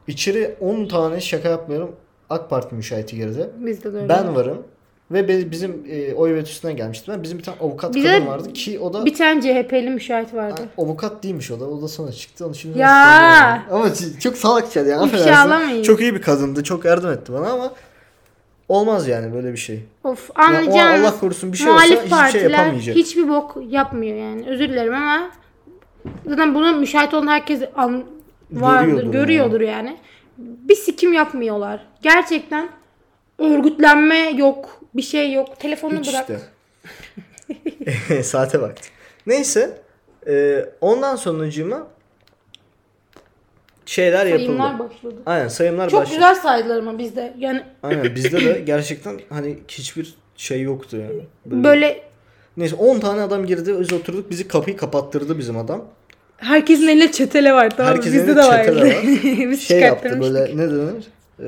İçeri 0.08 0.54
10 0.60 0.86
tane 0.86 1.20
şaka 1.20 1.48
yapmıyorum. 1.48 1.90
AK 2.30 2.50
Parti 2.50 2.74
müşahiti 2.74 3.16
girdi. 3.16 3.50
Bizde 3.58 3.92
de 3.92 3.96
öyle. 3.96 4.08
Ben 4.08 4.34
varım. 4.34 4.62
Ve 5.10 5.50
bizim 5.50 5.84
e, 5.88 6.14
oy 6.14 6.40
üstünden 6.40 6.76
gelmiştim. 6.76 7.14
Ben 7.14 7.22
bizim 7.22 7.38
bir 7.38 7.42
tane 7.42 7.58
avukat 7.60 7.94
Bize 7.94 8.08
kadın 8.08 8.26
vardı 8.26 8.52
ki 8.52 8.78
o 8.78 8.92
da 8.92 9.04
Bir 9.04 9.14
tane 9.14 9.40
CHP'li 9.40 9.90
müşahit 9.90 10.34
vardı. 10.34 10.62
Ha, 10.76 10.82
avukat 10.82 11.22
değilmiş 11.22 11.50
o 11.50 11.60
da. 11.60 11.64
O 11.64 11.82
da 11.82 11.88
sonra 11.88 12.12
çıktı. 12.12 12.46
Onu 12.46 12.54
şimdi 12.54 12.78
Ya! 12.78 12.88
söyleyemem. 12.88 13.64
Ama 13.70 14.20
çok 14.20 14.36
salakça 14.36 14.80
yani. 14.80 14.96
Affedersin. 14.96 15.82
Çok 15.82 16.00
iyi 16.00 16.14
bir 16.14 16.22
kadındı. 16.22 16.64
Çok 16.64 16.84
yardım 16.84 17.10
etti 17.10 17.32
bana 17.32 17.46
ama 17.46 17.72
olmaz 18.68 19.08
yani 19.08 19.34
böyle 19.34 19.52
bir 19.52 19.58
şey. 19.58 19.84
Of 20.04 20.30
anlayacağınız 20.34 21.04
Allah 21.04 21.20
korusun 21.20 21.52
bir 21.52 21.58
şey 21.58 21.70
olsa 21.70 21.84
hiçbir 21.84 22.32
şey 22.32 22.50
yapamayacak. 22.50 22.96
hiçbir 22.96 23.28
bok 23.28 23.56
yapmıyor 23.68 24.16
yani. 24.16 24.48
Özür 24.48 24.68
dilerim 24.68 24.94
ama 24.94 25.30
zaten 26.26 26.54
bunu 26.54 26.76
müşahit 26.76 27.14
olan 27.14 27.26
herkes 27.26 27.60
an, 27.76 28.04
vardır, 28.52 28.86
Görüyordur 28.86 29.12
görüyordur, 29.12 29.60
yani. 29.60 29.96
Bir 30.38 30.74
sikim 30.74 31.12
yapmıyorlar. 31.12 31.86
Gerçekten 32.02 32.68
örgütlenme 33.38 34.30
yok, 34.30 34.80
bir 34.94 35.02
şey 35.02 35.32
yok. 35.32 35.60
Telefonu 35.60 35.98
Hiç 36.00 36.08
bırak. 36.12 36.26
işte. 36.30 38.22
Saate 38.22 38.60
bak. 38.60 38.74
Neyse. 39.26 39.78
e, 40.26 40.64
ondan 40.80 41.16
sonucuma 41.16 41.86
şeyler 43.86 44.20
Sayımlar 44.26 44.70
yapıldı. 44.72 44.88
başladı. 44.90 45.14
Aynen 45.26 45.48
sayımlar 45.48 45.90
Çok 45.90 46.00
başladı. 46.00 46.14
güzel 46.16 46.34
saydılar 46.34 46.78
ama 46.78 46.98
bizde. 46.98 47.34
Yani 47.38 47.62
Aynen 47.82 48.04
bizde 48.14 48.44
de 48.44 48.60
gerçekten 48.60 49.20
hani 49.28 49.58
hiçbir 49.68 50.14
şey 50.36 50.62
yoktu 50.62 50.96
yani. 50.96 51.20
Böyle- 51.46 51.64
böyle 51.64 52.02
Neyse 52.56 52.74
10 52.76 53.00
tane 53.00 53.20
adam 53.22 53.46
girdi. 53.46 53.74
Biz 53.80 53.92
oturduk. 53.92 54.30
Bizi 54.30 54.48
kapıyı 54.48 54.76
kapattırdı 54.76 55.38
bizim 55.38 55.56
adam. 55.58 55.84
herkesin 56.36 56.88
elinde 56.88 57.12
çetele 57.12 57.52
var 57.52 57.70
tamam? 57.76 57.92
Herkesin 57.94 58.18
Bizde 58.18 58.36
de 58.36 58.40
var. 58.40 58.66
Biz 59.50 59.60
şey 59.68 59.80
yaptı 59.80 60.20
böyle 60.20 60.56
ne 60.56 60.70
denir? 60.70 61.04
Ee, 61.40 61.44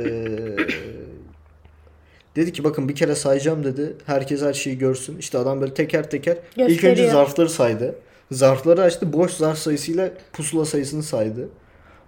dedi 2.37 2.53
ki 2.53 2.65
bakın 2.65 2.89
bir 2.89 2.95
kere 2.95 3.15
sayacağım 3.15 3.65
dedi. 3.65 3.97
Herkes 4.07 4.43
her 4.43 4.53
şeyi 4.53 4.79
görsün. 4.79 5.19
İşte 5.19 5.39
adam 5.39 5.61
böyle 5.61 5.75
teker 5.75 6.11
teker 6.11 6.37
ilk 6.57 6.59
önce 6.59 6.75
Gösteriyor. 6.75 7.13
zarfları 7.13 7.49
saydı. 7.49 7.95
Zarfları 8.31 8.83
açtı. 8.83 9.13
Boş 9.13 9.33
zarf 9.33 9.59
sayısıyla 9.59 10.11
pusula 10.33 10.65
sayısını 10.65 11.03
saydı. 11.03 11.49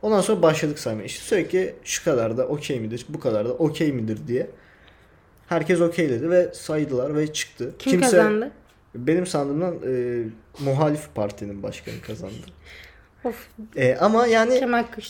Ondan 0.03 0.21
sonra 0.21 0.43
başladık 0.43 0.79
saymaya. 0.79 1.05
İşte 1.05 1.25
sürekli 1.25 1.75
şu 1.85 2.05
kadar 2.05 2.37
da 2.37 2.47
okey 2.47 2.81
midir? 2.81 3.07
Bu 3.09 3.21
kadar 3.21 3.49
da 3.49 3.53
okey 3.53 3.93
midir 3.93 4.19
diye. 4.27 4.51
Herkes 5.49 5.81
okey 5.81 6.11
dedi 6.11 6.31
ve 6.31 6.51
saydılar 6.55 7.17
ve 7.17 7.33
çıktı. 7.33 7.75
Kim 7.79 8.01
kazandı? 8.01 8.51
Benim 8.95 9.27
sandığımdan 9.27 9.75
e, 9.87 10.23
muhalif 10.65 11.15
partinin 11.15 11.63
başkanı 11.63 11.95
kazandı. 12.07 12.35
Of 13.25 13.35
E, 13.77 13.95
ama 14.01 14.27
yani. 14.27 14.61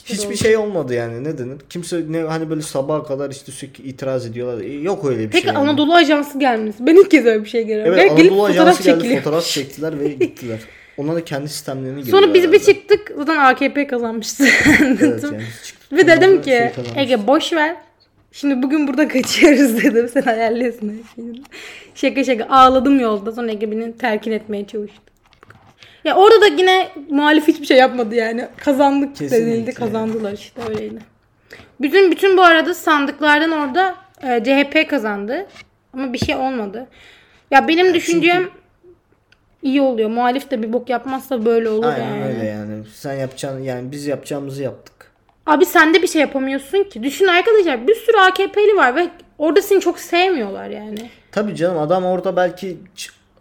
Hiçbir 0.05 0.37
şey 0.37 0.57
olmadı 0.57 0.95
yani 0.95 1.25
ne 1.25 1.39
denir? 1.39 1.57
Kimse 1.71 2.03
ne 2.09 2.21
hani 2.21 2.51
böyle 2.51 2.63
sabaha 2.63 3.05
kadar 3.05 3.31
işte 3.31 3.53
sürekli 3.53 3.85
itiraz 3.85 4.27
ediyorlar. 4.27 4.63
E, 4.65 4.73
Yok 4.73 5.05
öyle 5.05 5.19
bir 5.19 5.31
Peki 5.31 5.43
şey. 5.45 5.49
yani. 5.55 5.59
Anadolu 5.59 5.95
Ajansı 5.95 6.39
gelmiş. 6.39 6.77
Ben 6.81 6.97
ilk 6.97 7.11
kez 7.11 7.27
öyle 7.27 7.45
bir 7.45 7.49
şey 7.49 7.67
görüyorum. 7.67 7.95
Evet 7.99 8.09
Gel- 8.11 8.17
gelip 8.17 8.33
Anadolu 8.33 8.47
fotoğraf 8.49 8.67
Ajansı 8.69 8.83
geldi 8.83 8.99
çekiliyor. 8.99 9.23
fotoğraf 9.23 9.45
çektiler 9.47 10.01
ve 10.01 10.09
gittiler. 10.09 10.59
Onlar 10.97 11.17
da 11.17 11.25
kendi 11.25 11.49
sistemlerini 11.49 12.05
Sonra 12.05 12.35
biz 12.35 12.53
bir 12.53 12.59
çıktık 12.59 13.13
zaten 13.17 13.37
AKP 13.37 13.87
kazanmıştı. 13.87 14.45
Evet 14.81 15.23
yani. 15.23 15.43
Ve 15.93 16.07
dedim 16.07 16.43
ki 16.43 16.51
şey. 16.51 16.71
Ege 17.03 17.27
boş 17.27 17.53
ver. 17.53 17.77
Şimdi 18.33 18.63
bugün 18.63 18.89
burada 18.89 19.09
kaçıyoruz 19.15 19.85
dedim. 19.85 20.09
Sen 20.09 20.23
ayarlıyorsun 20.23 20.89
her 20.89 21.15
şeyi. 21.23 21.43
Şaka 21.95 22.25
şaka 22.25 22.45
ağladım 22.45 23.01
yolda. 23.01 23.33
Sonra 23.33 23.51
Ege 23.51 23.71
beni 23.71 23.97
terkin 23.99 24.33
etmeye 24.33 24.67
çalıştı. 24.67 25.08
Ya 26.09 26.17
orada 26.17 26.41
da 26.41 26.47
yine 26.47 26.89
muhalif 27.11 27.49
hiçbir 27.49 27.67
şey 27.67 27.77
yapmadı 27.77 28.15
yani. 28.15 28.49
Kazandık 28.57 29.17
Kesinlikle. 29.17 29.47
denildi. 29.47 29.75
Kazandılar 29.75 30.33
işte 30.33 30.63
öyleydi. 30.69 30.99
Bütün 31.81 32.11
bütün 32.11 32.37
bu 32.37 32.43
arada 32.43 32.75
sandıklardan 32.75 33.51
orada 33.51 33.95
e, 34.23 34.45
CHP 34.45 34.91
kazandı. 34.91 35.47
Ama 35.93 36.13
bir 36.13 36.19
şey 36.19 36.35
olmadı. 36.37 36.87
Ya 37.51 37.69
benim 37.69 37.95
düşüncem 37.95 38.49
iyi 39.63 39.81
oluyor. 39.81 40.11
Muhalif 40.11 40.51
de 40.51 40.63
bir 40.63 40.73
bok 40.73 40.89
yapmazsa 40.89 41.45
böyle 41.45 41.69
olur 41.69 41.87
Aynen 41.87 42.15
yani. 42.15 42.25
öyle 42.25 42.47
yani. 42.47 42.85
Sen 42.95 43.15
yapacağın 43.15 43.61
yani 43.63 43.93
biz 43.93 44.07
yapacağımızı 44.07 44.63
yaptık. 44.63 45.13
Abi 45.47 45.67
sen 45.67 45.95
de 45.95 46.03
bir 46.03 46.09
şey 46.09 46.21
yapamıyorsun 46.21 46.85
ki. 46.85 47.03
Düşün 47.03 47.27
arkadaşlar 47.27 47.87
bir 47.89 47.95
sürü 47.95 48.17
AKP'li 48.17 48.77
var 48.77 48.97
ve 48.97 49.09
orada 49.39 49.63
seni 49.63 49.81
çok 49.81 49.99
sevmiyorlar 49.99 50.69
yani. 50.69 51.11
Tabii 51.33 51.57
canım 51.57 51.79
adam 51.79 52.05
orada 52.05 52.37
belki 52.37 52.77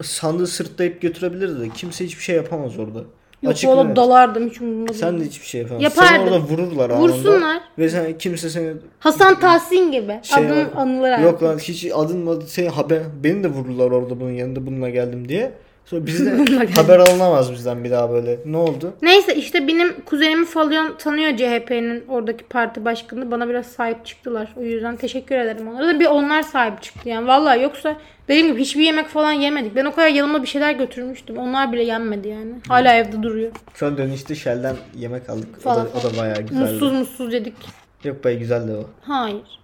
sandığı 0.01 0.47
sırtlayıp 0.47 1.01
götürebilirdi 1.01 1.61
de 1.61 1.69
kimse 1.69 2.05
hiçbir 2.05 2.23
şey 2.23 2.35
yapamaz 2.35 2.79
orada. 2.79 2.99
Yok 3.41 3.51
Açık 3.53 3.69
net. 3.69 3.95
dalardım 3.95 4.49
hiç 4.49 4.61
umurumda 4.61 4.93
Sen 4.93 5.11
değil. 5.11 5.23
de 5.23 5.27
hiçbir 5.29 5.45
şey 5.45 5.61
yapamazsın. 5.61 5.89
Seni 5.89 6.05
Yapardım. 6.05 6.33
orada 6.33 6.45
vururlar 6.53 6.89
anında. 6.89 7.01
Vursunlar. 7.01 7.61
Ve 7.79 7.89
sen 7.89 8.17
kimse 8.17 8.49
seni 8.49 8.73
Hasan 8.99 9.39
Tahsin 9.39 9.91
gibi. 9.91 10.19
şey 10.23 10.49
var. 10.49 10.67
anılır 10.75 11.09
artık. 11.09 11.25
Yok 11.25 11.43
lan 11.43 11.57
hiç 11.57 11.87
adın 11.95 12.19
mı 12.19 12.39
seni 12.47 12.69
haber 12.69 13.01
beni 13.23 13.43
de 13.43 13.47
vururlar 13.47 13.91
orada 13.91 14.19
bunun 14.19 14.31
yanında 14.31 14.65
bununla 14.67 14.89
geldim 14.89 15.29
diye. 15.29 15.51
Sonra 15.89 16.05
bizde 16.05 16.31
haber 16.75 16.99
alınamaz 16.99 17.51
bizden 17.51 17.83
bir 17.83 17.91
daha 17.91 18.09
böyle. 18.11 18.39
Ne 18.45 18.57
oldu? 18.57 18.93
Neyse 19.01 19.35
işte 19.35 19.67
benim 19.67 20.01
kuzenimi 20.05 20.45
falan 20.45 20.97
tanıyor 20.97 21.37
CHP'nin 21.37 22.05
oradaki 22.07 22.43
parti 22.43 22.85
başkanı. 22.85 23.31
Bana 23.31 23.49
biraz 23.49 23.65
sahip 23.65 24.05
çıktılar. 24.05 24.53
O 24.57 24.61
yüzden 24.61 24.95
teşekkür 24.95 25.35
ederim 25.35 25.67
onlara 25.67 25.87
da 25.87 25.99
bir 25.99 26.05
onlar 26.05 26.41
sahip 26.41 26.81
çıktı 26.81 27.09
yani. 27.09 27.27
Vallahi 27.27 27.61
yoksa 27.61 27.95
dediğim 28.27 28.47
gibi 28.47 28.61
hiçbir 28.61 28.83
yemek 28.83 29.07
falan 29.07 29.31
yemedik. 29.31 29.75
Ben 29.75 29.85
o 29.85 29.95
kadar 29.95 30.07
yanıma 30.07 30.41
bir 30.41 30.47
şeyler 30.47 30.71
götürmüştüm. 30.71 31.37
Onlar 31.37 31.73
bile 31.73 31.83
yenmedi 31.83 32.27
yani. 32.27 32.53
Hala 32.67 32.93
evde 32.93 33.23
duruyor. 33.23 33.51
Sonra 33.75 33.97
dönüşte 33.97 34.35
Shell'den 34.35 34.75
yemek 34.95 35.29
aldık. 35.29 35.49
O 35.53 35.57
da, 35.57 35.59
Falan 35.59 35.87
o 35.99 36.03
da 36.03 36.17
bayağı 36.17 36.41
güzeldi. 36.41 36.71
Mutsuz 36.71 36.93
mutsuz 36.93 37.33
yedik. 37.33 37.55
Yok 38.03 38.23
bayağı 38.23 38.39
güzeldi 38.39 38.71
o. 38.71 38.89
Hayır. 39.01 39.59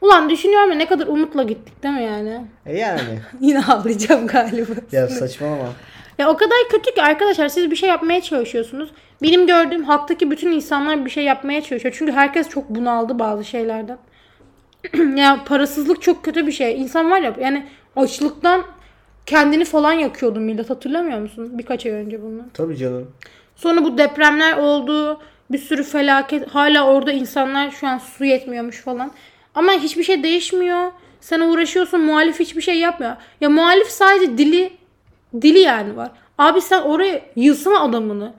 Ulan 0.00 0.30
düşünüyorum 0.30 0.70
ya 0.70 0.76
ne 0.76 0.86
kadar 0.86 1.06
umutla 1.06 1.42
gittik 1.42 1.82
değil 1.82 1.94
mi 1.94 2.02
yani? 2.02 2.40
E 2.66 2.78
yani. 2.78 3.20
Yine 3.40 3.64
ağlayacağım 3.64 4.26
galiba. 4.26 4.72
ya 4.92 5.08
saçmalama. 5.08 5.68
Ya 6.18 6.28
o 6.30 6.36
kadar 6.36 6.58
kötü 6.70 6.94
ki 6.94 7.02
arkadaşlar 7.02 7.48
siz 7.48 7.70
bir 7.70 7.76
şey 7.76 7.88
yapmaya 7.88 8.20
çalışıyorsunuz. 8.20 8.90
Benim 9.22 9.46
gördüğüm 9.46 9.84
halktaki 9.84 10.30
bütün 10.30 10.52
insanlar 10.52 11.04
bir 11.04 11.10
şey 11.10 11.24
yapmaya 11.24 11.62
çalışıyor. 11.62 11.94
Çünkü 11.98 12.12
herkes 12.12 12.48
çok 12.48 12.70
bunaldı 12.70 13.18
bazı 13.18 13.44
şeylerden. 13.44 13.98
ya 15.16 15.44
parasızlık 15.44 16.02
çok 16.02 16.24
kötü 16.24 16.46
bir 16.46 16.52
şey. 16.52 16.80
İnsan 16.82 17.10
var 17.10 17.20
ya 17.20 17.34
yani 17.40 17.66
açlıktan 17.96 18.62
kendini 19.26 19.64
falan 19.64 19.92
yakıyordu 19.92 20.40
millet 20.40 20.70
hatırlamıyor 20.70 21.18
musun? 21.18 21.58
Birkaç 21.58 21.86
ay 21.86 21.92
önce 21.92 22.22
bunu. 22.22 22.42
Tabii 22.54 22.76
canım. 22.76 23.10
Sonra 23.56 23.84
bu 23.84 23.98
depremler 23.98 24.56
oldu. 24.56 25.20
Bir 25.50 25.58
sürü 25.58 25.82
felaket. 25.82 26.48
Hala 26.48 26.86
orada 26.86 27.12
insanlar 27.12 27.70
şu 27.70 27.88
an 27.88 27.98
su 27.98 28.24
yetmiyormuş 28.24 28.80
falan. 28.80 29.12
Ama 29.54 29.72
hiçbir 29.72 30.02
şey 30.04 30.22
değişmiyor. 30.22 30.92
Sen 31.20 31.40
uğraşıyorsun. 31.40 32.00
Muhalif 32.00 32.40
hiçbir 32.40 32.62
şey 32.62 32.78
yapmıyor. 32.78 33.12
Ya 33.40 33.50
muhalif 33.50 33.86
sadece 33.88 34.38
dili 34.38 34.72
dili 35.42 35.58
yani 35.58 35.96
var. 35.96 36.10
Abi 36.38 36.60
sen 36.60 36.82
oraya 36.82 37.22
yılsana 37.36 37.80
adamını. 37.80 38.32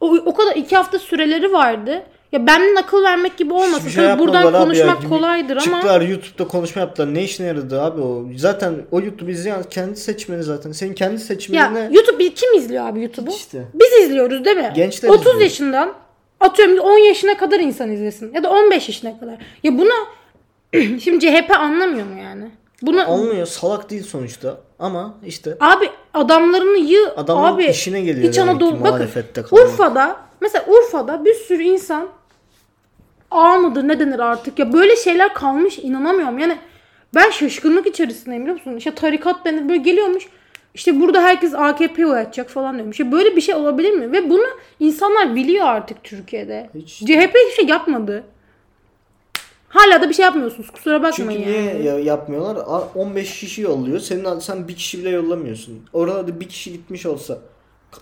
O, 0.00 0.16
o 0.16 0.34
kadar 0.34 0.56
iki 0.56 0.76
hafta 0.76 0.98
süreleri 0.98 1.52
vardı. 1.52 2.02
Ya 2.32 2.46
benden 2.46 2.76
akıl 2.76 3.02
vermek 3.04 3.36
gibi 3.36 3.52
olmasın. 3.52 3.78
Hiçbir 3.78 3.90
şey 3.90 4.04
Tabii 4.04 4.18
buradan 4.22 4.42
abi 4.46 4.52
ya. 4.56 4.58
konuşmak 4.62 5.08
kolaydır 5.08 5.52
ama. 5.56 5.60
Çıktılar 5.60 6.00
YouTube'da 6.00 6.48
konuşma 6.48 6.80
yaptılar. 6.80 7.14
Ne 7.14 7.22
işine 7.24 7.46
yaradı 7.46 7.82
abi 7.82 8.00
o? 8.00 8.24
Zaten 8.36 8.74
o 8.90 9.00
YouTube 9.00 9.32
izleyen 9.32 9.62
kendi 9.62 9.96
seçmeni 9.96 10.42
zaten. 10.42 10.72
Senin 10.72 10.94
kendi 10.94 11.12
Ya 11.14 11.18
seçmenine 11.18 11.88
YouTube 11.92 12.30
kim 12.34 12.54
izliyor 12.54 12.88
abi 12.88 13.02
YouTube'u? 13.02 13.34
işte. 13.34 13.64
Biz 13.74 13.92
izliyoruz 14.06 14.44
değil 14.44 14.56
mi? 14.56 14.72
Gençler 14.74 15.08
30 15.08 15.20
izliyor. 15.20 15.40
yaşından 15.40 15.92
atıyorum 16.40 16.78
10 16.78 16.98
yaşına 16.98 17.36
kadar 17.36 17.60
insan 17.60 17.92
izlesin. 17.92 18.34
Ya 18.34 18.42
da 18.42 18.50
15 18.50 18.88
yaşına 18.88 19.20
kadar. 19.20 19.34
Ya 19.62 19.78
buna 19.78 19.94
şimdi 21.00 21.20
CHP 21.20 21.50
anlamıyor 21.50 22.06
mu 22.06 22.22
yani? 22.22 22.50
Bunu 22.82 23.06
Olmuyor 23.06 23.46
salak 23.46 23.90
değil 23.90 24.02
sonuçta. 24.02 24.60
Ama 24.78 25.14
işte 25.26 25.56
abi 25.60 25.90
adamlarını 26.14 26.78
yı 26.78 27.12
adamın 27.16 27.42
abi 27.42 27.64
işine 27.64 28.00
geliyor 28.00 28.28
İç 28.28 28.38
Anadolu 28.38 28.84
bakın. 28.84 29.08
Urfa'da 29.50 30.16
mesela 30.40 30.64
Urfa'da 30.68 31.24
bir 31.24 31.34
sürü 31.34 31.62
insan 31.62 32.08
ağ 33.30 33.56
mıdır 33.58 33.88
ne 33.88 34.00
denir 34.00 34.18
artık 34.18 34.58
ya 34.58 34.72
böyle 34.72 34.96
şeyler 34.96 35.34
kalmış 35.34 35.78
inanamıyorum 35.78 36.38
yani 36.38 36.58
ben 37.14 37.30
şaşkınlık 37.30 37.86
içerisindeyim 37.86 38.42
biliyor 38.42 38.56
musun? 38.56 38.76
İşte 38.76 38.94
tarikat 38.94 39.44
denir 39.44 39.68
böyle 39.68 39.82
geliyormuş 39.82 40.28
işte 40.74 41.00
burada 41.00 41.22
herkes 41.22 41.54
AKP 41.54 42.06
oy 42.06 42.20
atacak 42.20 42.50
falan 42.50 42.74
diyormuş. 42.74 43.00
Ya 43.00 43.12
böyle 43.12 43.36
bir 43.36 43.40
şey 43.40 43.54
olabilir 43.54 43.90
mi? 43.92 44.12
Ve 44.12 44.30
bunu 44.30 44.46
insanlar 44.80 45.36
biliyor 45.36 45.66
artık 45.66 46.04
Türkiye'de. 46.04 46.70
Hiç. 46.74 46.98
CHP 46.98 47.34
hiçbir 47.34 47.54
şey 47.56 47.66
yapmadı. 47.66 48.24
Hala 49.68 50.02
da 50.02 50.08
bir 50.08 50.14
şey 50.14 50.24
yapmıyorsunuz. 50.24 50.70
Kusura 50.70 51.02
bakmayın 51.02 51.30
Çünkü 51.42 51.50
yani. 51.50 51.64
niye 51.64 51.82
ya- 51.82 51.98
yapmıyorlar? 51.98 52.56
A- 52.56 52.88
15 52.94 53.40
kişi 53.40 53.62
yolluyor. 53.62 53.98
Senin 53.98 54.38
sen 54.38 54.68
bir 54.68 54.76
kişi 54.76 54.98
bile 54.98 55.10
yollamıyorsun. 55.10 55.80
Orada 55.92 56.40
bir 56.40 56.48
kişi 56.48 56.72
gitmiş 56.72 57.06
olsa 57.06 57.38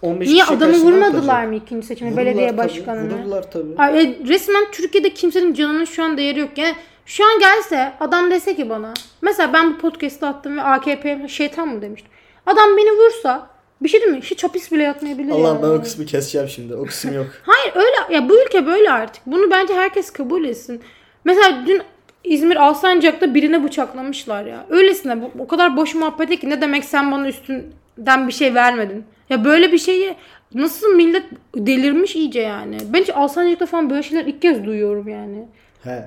15 0.03 0.29
Niye 0.29 0.41
kişi 0.41 0.55
adamı 0.55 0.77
vurmadılar 0.77 1.45
mı 1.45 1.55
ikinci 1.55 1.87
seçimde 1.87 2.11
Vururlar 2.11 2.27
belediye 2.27 2.49
tabii, 2.49 2.59
başkanını? 2.59 3.19
Vururlar 3.19 3.51
tabii. 3.51 3.75
Ay, 3.79 4.03
e, 4.03 4.19
resmen 4.29 4.65
Türkiye'de 4.73 5.15
kimsenin 5.15 5.55
canının 5.55 5.85
şu 5.85 6.03
an 6.03 6.17
değeri 6.17 6.39
yok. 6.39 6.51
Yani 6.57 6.75
şu 7.07 7.25
an 7.25 7.39
gelse 7.41 7.93
adam 8.01 8.31
dese 8.31 8.57
ki 8.57 8.71
bana 8.71 8.95
mesela 9.23 9.53
ben 9.53 9.75
bu 9.75 9.79
podcast'ı 9.79 10.27
attım 10.27 10.57
ve 10.57 10.63
AKP 10.63 11.29
şeytan 11.29 11.69
mı 11.69 11.83
demiştim. 11.83 12.11
Adam 12.47 12.77
beni 12.77 12.91
vursa 12.91 13.51
bir 13.81 13.89
şey 13.89 14.01
değil 14.01 14.13
mi? 14.13 14.21
Hiç 14.21 14.45
hapis 14.45 14.73
bile 14.73 14.83
yatmayabilir 14.83 15.33
Allah 15.33 15.49
yani. 15.49 15.63
ben 15.63 15.69
o 15.69 15.83
kısmı 15.83 16.07
keseceğim 16.07 16.49
şimdi. 16.49 16.75
O 16.75 16.85
kısım 16.85 17.15
yok. 17.15 17.27
Hayır 17.43 17.73
öyle 17.77 18.15
ya 18.15 18.29
bu 18.29 18.43
ülke 18.43 18.67
böyle 18.67 18.91
artık. 18.91 19.23
Bunu 19.27 19.51
bence 19.51 19.75
herkes 19.75 20.11
kabul 20.11 20.45
etsin. 20.45 20.83
Mesela 21.25 21.67
dün 21.67 21.83
İzmir 22.25 22.57
Alsancak'ta 22.57 23.35
birine 23.35 23.65
bıçaklamışlar 23.65 24.45
ya. 24.45 24.67
Öylesine 24.69 25.23
bu, 25.23 25.31
o 25.39 25.47
kadar 25.47 25.77
boş 25.77 25.95
muhabbete 25.95 26.37
ki 26.37 26.51
ne 26.51 26.61
demek 26.61 26.85
sen 26.85 27.13
bana 27.13 27.29
üstünden 27.29 28.29
bir 28.29 28.33
şey 28.33 28.55
vermedin. 28.55 29.05
Ya 29.31 29.45
böyle 29.45 29.73
bir 29.73 29.79
şeyi 29.79 30.17
nasıl 30.55 30.95
millet 30.95 31.27
delirmiş 31.57 32.17
iyice 32.17 32.41
yani. 32.41 32.79
Ben 32.93 33.01
hiç 33.01 33.11
Alsancak'ta 33.11 33.67
falan 33.67 33.91
böyle 33.91 34.03
şeyler 34.03 34.25
ilk 34.25 34.43
kez 34.43 34.65
duyuyorum 34.65 35.09
yani. 35.09 35.49
He. 35.85 36.05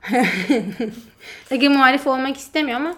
Ege 1.50 1.68
muhalif 1.68 2.06
olmak 2.06 2.36
istemiyor 2.36 2.80
ama 2.80 2.94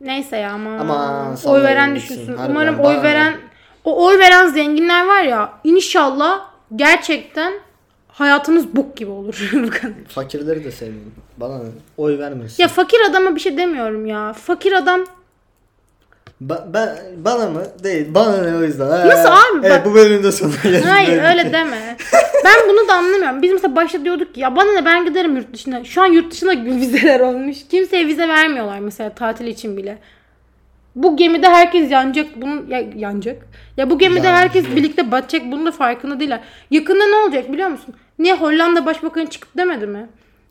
neyse 0.00 0.36
ya 0.36 0.52
ama 0.52 1.36
oy 1.44 1.62
veren 1.62 1.96
düşünsün. 1.96 2.36
Harbiden 2.36 2.50
Umarım 2.50 2.80
oy 2.80 3.02
veren 3.02 3.34
o 3.84 4.06
oy 4.06 4.18
veren 4.18 4.46
zenginler 4.46 5.06
var 5.06 5.22
ya 5.22 5.52
inşallah 5.64 6.46
gerçekten 6.76 7.52
hayatınız 8.12 8.76
bok 8.76 8.96
gibi 8.96 9.10
olur. 9.10 9.50
Bu 9.52 9.70
kadar. 9.70 9.92
Fakirleri 10.08 10.64
de 10.64 10.70
sevmiyorum. 10.70 11.12
Bana 11.36 11.58
ne? 11.58 11.68
Oy 11.96 12.18
vermesin. 12.18 12.62
ya 12.62 12.68
fakir 12.68 12.98
adama 13.10 13.34
bir 13.34 13.40
şey 13.40 13.56
demiyorum 13.56 14.06
ya. 14.06 14.32
Fakir 14.32 14.72
adam 14.72 15.04
Ba- 16.46 16.74
ben, 16.74 16.98
bana 17.16 17.50
mı? 17.50 17.62
Değil. 17.84 18.06
Bana 18.14 18.36
ne 18.42 18.56
o 18.56 18.62
yüzden. 18.62 18.90
Ha. 18.90 19.06
Nasıl 19.08 19.28
abi? 19.28 19.66
Evet 19.66 19.70
Bak- 19.70 19.86
bu 19.86 19.94
bölümün 19.94 20.22
de 20.22 20.32
sonuna 20.32 20.54
geldik. 20.62 20.84
Hayır 20.86 21.22
öyle 21.22 21.52
deme. 21.52 21.96
Ben 22.44 22.68
bunu 22.68 22.88
da 22.88 22.92
anlamıyorum. 22.94 23.42
Biz 23.42 23.52
mesela 23.52 23.76
başta 23.76 24.04
diyorduk 24.04 24.34
ki 24.34 24.40
ya 24.40 24.56
bana 24.56 24.72
ne 24.72 24.84
ben 24.84 25.04
giderim 25.04 25.36
yurt 25.36 25.52
dışına. 25.52 25.84
Şu 25.84 26.02
an 26.02 26.06
yurt 26.06 26.32
dışına 26.32 26.64
vizeler 26.64 27.20
olmuş. 27.20 27.56
Kimseye 27.70 28.06
vize 28.06 28.28
vermiyorlar 28.28 28.78
mesela 28.78 29.10
tatil 29.14 29.46
için 29.46 29.76
bile. 29.76 29.98
Bu 30.96 31.16
gemide 31.16 31.48
herkes 31.48 31.90
yanacak. 31.90 32.26
Bunun 32.36 32.66
ya, 32.66 32.84
yanacak. 32.96 33.46
Ya 33.76 33.90
bu 33.90 33.98
gemide 33.98 34.18
Yanacak. 34.26 34.38
herkes 34.42 34.76
birlikte 34.76 35.10
batacak. 35.10 35.52
Bunun 35.52 35.66
da 35.66 35.72
farkında 35.72 36.20
değiller. 36.20 36.40
Yakında 36.70 37.04
ne 37.06 37.14
olacak 37.16 37.52
biliyor 37.52 37.68
musun? 37.68 37.94
Niye 38.18 38.34
Hollanda 38.34 38.86
Başbakanı 38.86 39.26
çıkıp 39.30 39.56
demedi 39.56 39.86
mi? 39.86 40.08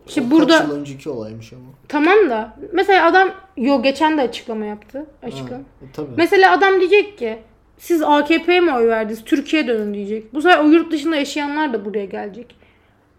İşte 0.08 0.22
O 0.28 0.32
burada 0.32 0.58
Kaç 0.58 0.68
yıl 0.68 0.80
önceki 0.80 1.10
olaymış 1.10 1.54
ama. 1.54 1.62
tamam 1.88 2.30
da 2.30 2.58
mesela 2.72 3.06
adam 3.06 3.30
yo 3.58 3.82
geçen 3.82 4.18
de 4.18 4.22
açıklama 4.22 4.66
yaptı. 4.66 5.06
Ha, 5.22 5.28
Açıklama. 5.28 5.62
e, 5.62 5.86
tabii. 5.94 6.10
Mesela 6.18 6.52
adam 6.52 6.80
diyecek 6.80 7.18
ki 7.18 7.40
siz 7.78 8.02
AKP'ye 8.02 8.60
mi 8.60 8.74
oy 8.74 8.88
verdiniz? 8.88 9.24
Türkiye'ye 9.24 9.68
dönün 9.68 9.94
diyecek. 9.94 10.34
Bu 10.34 10.42
sefer 10.42 10.58
o 10.64 10.68
yurt 10.68 10.92
dışında 10.92 11.16
yaşayanlar 11.16 11.74
da 11.74 11.86
buraya 11.86 12.06
gelecek. 12.06 12.56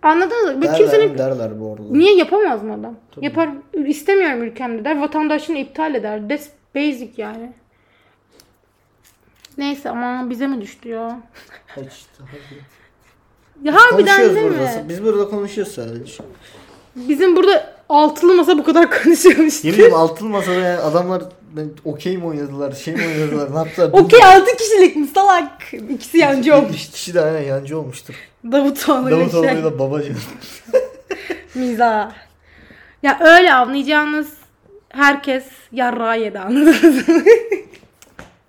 Anladınız 0.02 0.56
mı? 0.56 0.62
Derler, 0.62 0.76
kimsenin 0.76 1.18
derler 1.18 1.60
bu 1.60 1.68
arada. 1.72 1.82
niye 1.90 2.16
yapamaz 2.16 2.62
mı 2.62 2.74
adam? 2.74 2.94
Yapar. 3.20 3.48
İstemiyorum 3.86 4.42
ülkemde 4.42 4.84
der. 4.84 5.00
Vatandaşlığını 5.00 5.58
iptal 5.58 5.94
eder. 5.94 6.28
That's 6.28 6.48
basic 6.74 7.10
yani. 7.16 7.52
Neyse 9.58 9.90
ama 9.90 10.30
bize 10.30 10.46
mi 10.46 10.60
düştü 10.60 10.88
ya? 10.88 11.20
Hadi. 11.66 11.88
Ya 13.62 13.74
harbiden 13.74 14.06
Konuşuyoruz 14.06 14.36
değil 14.36 14.46
burada. 14.50 14.82
mi? 14.82 14.88
Biz 14.88 15.04
burada 15.04 15.28
konuşuyoruz 15.28 15.74
sadece. 15.74 16.12
Bizim 16.96 17.36
burada 17.36 17.74
altılı 17.88 18.34
masa 18.34 18.58
bu 18.58 18.64
kadar 18.64 18.90
konuşuyormuş. 19.02 19.64
Yemin 19.64 19.78
ederim 19.78 19.94
altılı 19.94 20.28
masada 20.28 20.54
yani 20.54 20.78
adamlar 20.78 21.22
ben- 21.56 21.70
okey 21.84 22.16
mi 22.16 22.24
oynadılar, 22.26 22.72
şey 22.72 22.94
mi 22.94 23.02
oynadılar, 23.06 23.54
ne 23.54 23.58
yaptılar? 23.58 23.90
Okey 23.92 24.24
6 24.24 24.56
kişilik 24.56 24.96
mi 24.96 25.06
salak? 25.14 25.74
İkisi 25.90 26.18
yancı 26.18 26.54
olmuş. 26.56 26.82
İki 26.84 26.92
kişi 26.92 27.14
de 27.14 27.20
aynen 27.20 27.42
yancı 27.42 27.78
olmuştur. 27.78 28.14
Davutoğlu 28.52 29.10
Davutoğlu 29.10 29.44
şey. 29.48 29.60
ile 29.60 29.78
babacan. 29.78 30.16
Mizah. 31.54 32.12
Ya 33.02 33.18
öyle 33.20 33.52
anlayacağınız 33.54 34.34
herkes 34.92 35.44
yarrağı 35.72 36.20
yedi 36.20 36.38
anladınız 36.38 37.08
mı? 37.08 37.22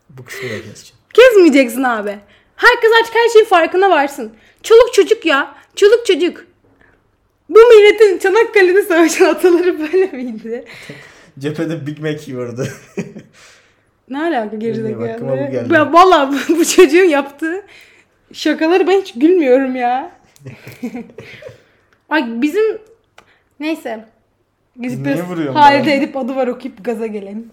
Bu 0.10 0.26
kısmı 0.26 0.50
da 0.50 0.54
keseceğim. 0.62 1.00
Kesmeyeceksin 1.14 1.84
abi. 1.84 2.18
Herkes 2.56 2.90
artık 3.02 3.16
her 3.16 3.30
şeyin 3.30 3.46
farkına 3.46 3.90
varsın. 3.90 4.34
Çoluk 4.64 4.94
çocuk 4.94 5.26
ya. 5.26 5.56
Çoluk 5.76 6.06
çocuk. 6.06 6.46
Bu 7.50 7.60
milletin 7.60 8.18
Çanakkale'de 8.18 8.82
savaşan 8.84 9.26
ataları 9.26 9.80
böyle 9.80 10.06
miydi? 10.06 10.66
Cephede 11.40 11.88
Big 11.88 12.00
Mac 12.00 12.32
yiyordu. 12.32 12.68
Ne 14.10 14.22
alaka 14.22 14.60
Bilmiyorum, 14.62 15.04
aklıma 15.04 15.32
bu 15.32 15.36
gerizekalı? 15.36 15.80
geldi. 15.80 15.94
Valla 15.94 16.34
bu, 16.50 16.58
bu 16.58 16.66
çocuğun 16.66 17.04
yaptığı 17.04 17.66
şakaları 18.34 18.88
ben 18.88 19.02
hiç 19.02 19.14
gülmüyorum 19.14 19.76
ya. 19.76 20.12
Ay 22.10 22.42
bizim 22.42 22.78
neyse. 23.60 24.06
Gidip 24.82 25.00
Niye 25.06 25.16
biraz 25.16 25.30
vuruyorsun 25.30 25.56
Halide 25.60 25.82
bana? 25.86 25.92
Edip 25.92 26.18
adı 26.18 26.36
var 26.36 26.48
okuyup 26.48 26.86
gaza 26.86 27.08
gelelim. 27.08 27.50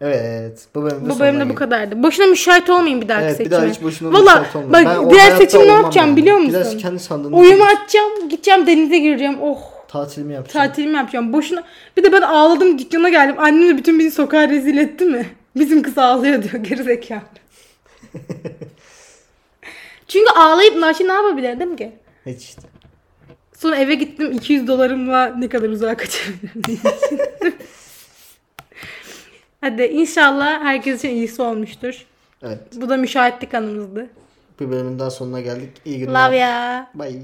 evet. 0.00 0.66
Bu 0.74 0.82
bölümde 0.82 1.10
Bu 1.10 1.18
bölümde 1.20 1.48
bu 1.48 1.54
kadardı. 1.54 2.02
Boşuna 2.02 2.26
müşahit 2.26 2.70
olmayın 2.70 3.00
bir 3.00 3.08
dahaki 3.08 3.24
Evet 3.24 3.38
bir 3.40 3.44
seçime. 3.44 3.62
daha 3.62 3.70
hiç 3.70 3.82
boşuna 3.82 4.12
Valla 4.12 4.40
müşahit 4.40 4.54
bak 4.72 4.86
Ben 4.86 5.10
diğer 5.10 5.30
seçim 5.36 5.60
ne 5.60 5.66
yapacağım 5.66 6.08
yani. 6.08 6.16
biliyor 6.16 6.38
musun? 6.38 6.78
kendi 6.78 6.98
sandığını 6.98 7.36
Oyumu 7.36 7.64
kurur. 7.64 7.76
açacağım, 7.76 8.28
gideceğim 8.28 8.66
denize 8.66 8.98
gireceğim. 8.98 9.38
Oh 9.42 9.58
Tatilimi 9.88 10.34
yapacağım. 10.34 10.66
tatilimi 10.66 10.96
yapacağım. 10.96 11.32
Boşuna. 11.32 11.62
Bir 11.96 12.02
de 12.04 12.12
ben 12.12 12.20
ağladım 12.22 12.78
dükkana 12.78 13.08
geldim. 13.08 13.34
Annem 13.38 13.68
de 13.68 13.76
bütün 13.78 13.98
bizi 13.98 14.10
sokağa 14.10 14.48
rezil 14.48 14.76
etti 14.78 15.04
mi? 15.04 15.26
Bizim 15.56 15.82
kız 15.82 15.98
ağlıyor 15.98 16.42
diyor 16.42 16.54
gerizekalı. 16.64 17.20
Çünkü 20.08 20.30
ağlayıp 20.36 20.76
Naşi 20.76 21.08
ne 21.08 21.12
yapabilirdim 21.12 21.76
ki? 21.76 21.92
Hiç 22.26 22.42
işte. 22.42 22.62
Sonra 23.58 23.76
eve 23.76 23.94
gittim 23.94 24.32
200 24.32 24.66
dolarımla 24.66 25.26
ne 25.26 25.48
kadar 25.48 25.68
uzağa 25.68 25.96
kaçabilirim. 25.96 26.80
Hadi 29.60 29.82
inşallah 29.82 30.60
herkes 30.64 30.98
için 30.98 31.08
iyisi 31.08 31.42
olmuştur. 31.42 32.06
Evet. 32.42 32.58
Bu 32.76 32.88
da 32.88 32.96
müşahitlik 32.96 33.54
anımızdı. 33.54 34.06
Bir 34.60 34.70
bölümün 34.70 34.98
daha 34.98 35.10
sonuna 35.10 35.40
geldik. 35.40 35.70
İyi 35.84 35.98
günler. 35.98 36.28
Love 36.28 36.36
ya. 36.36 36.90
Bye. 36.94 37.22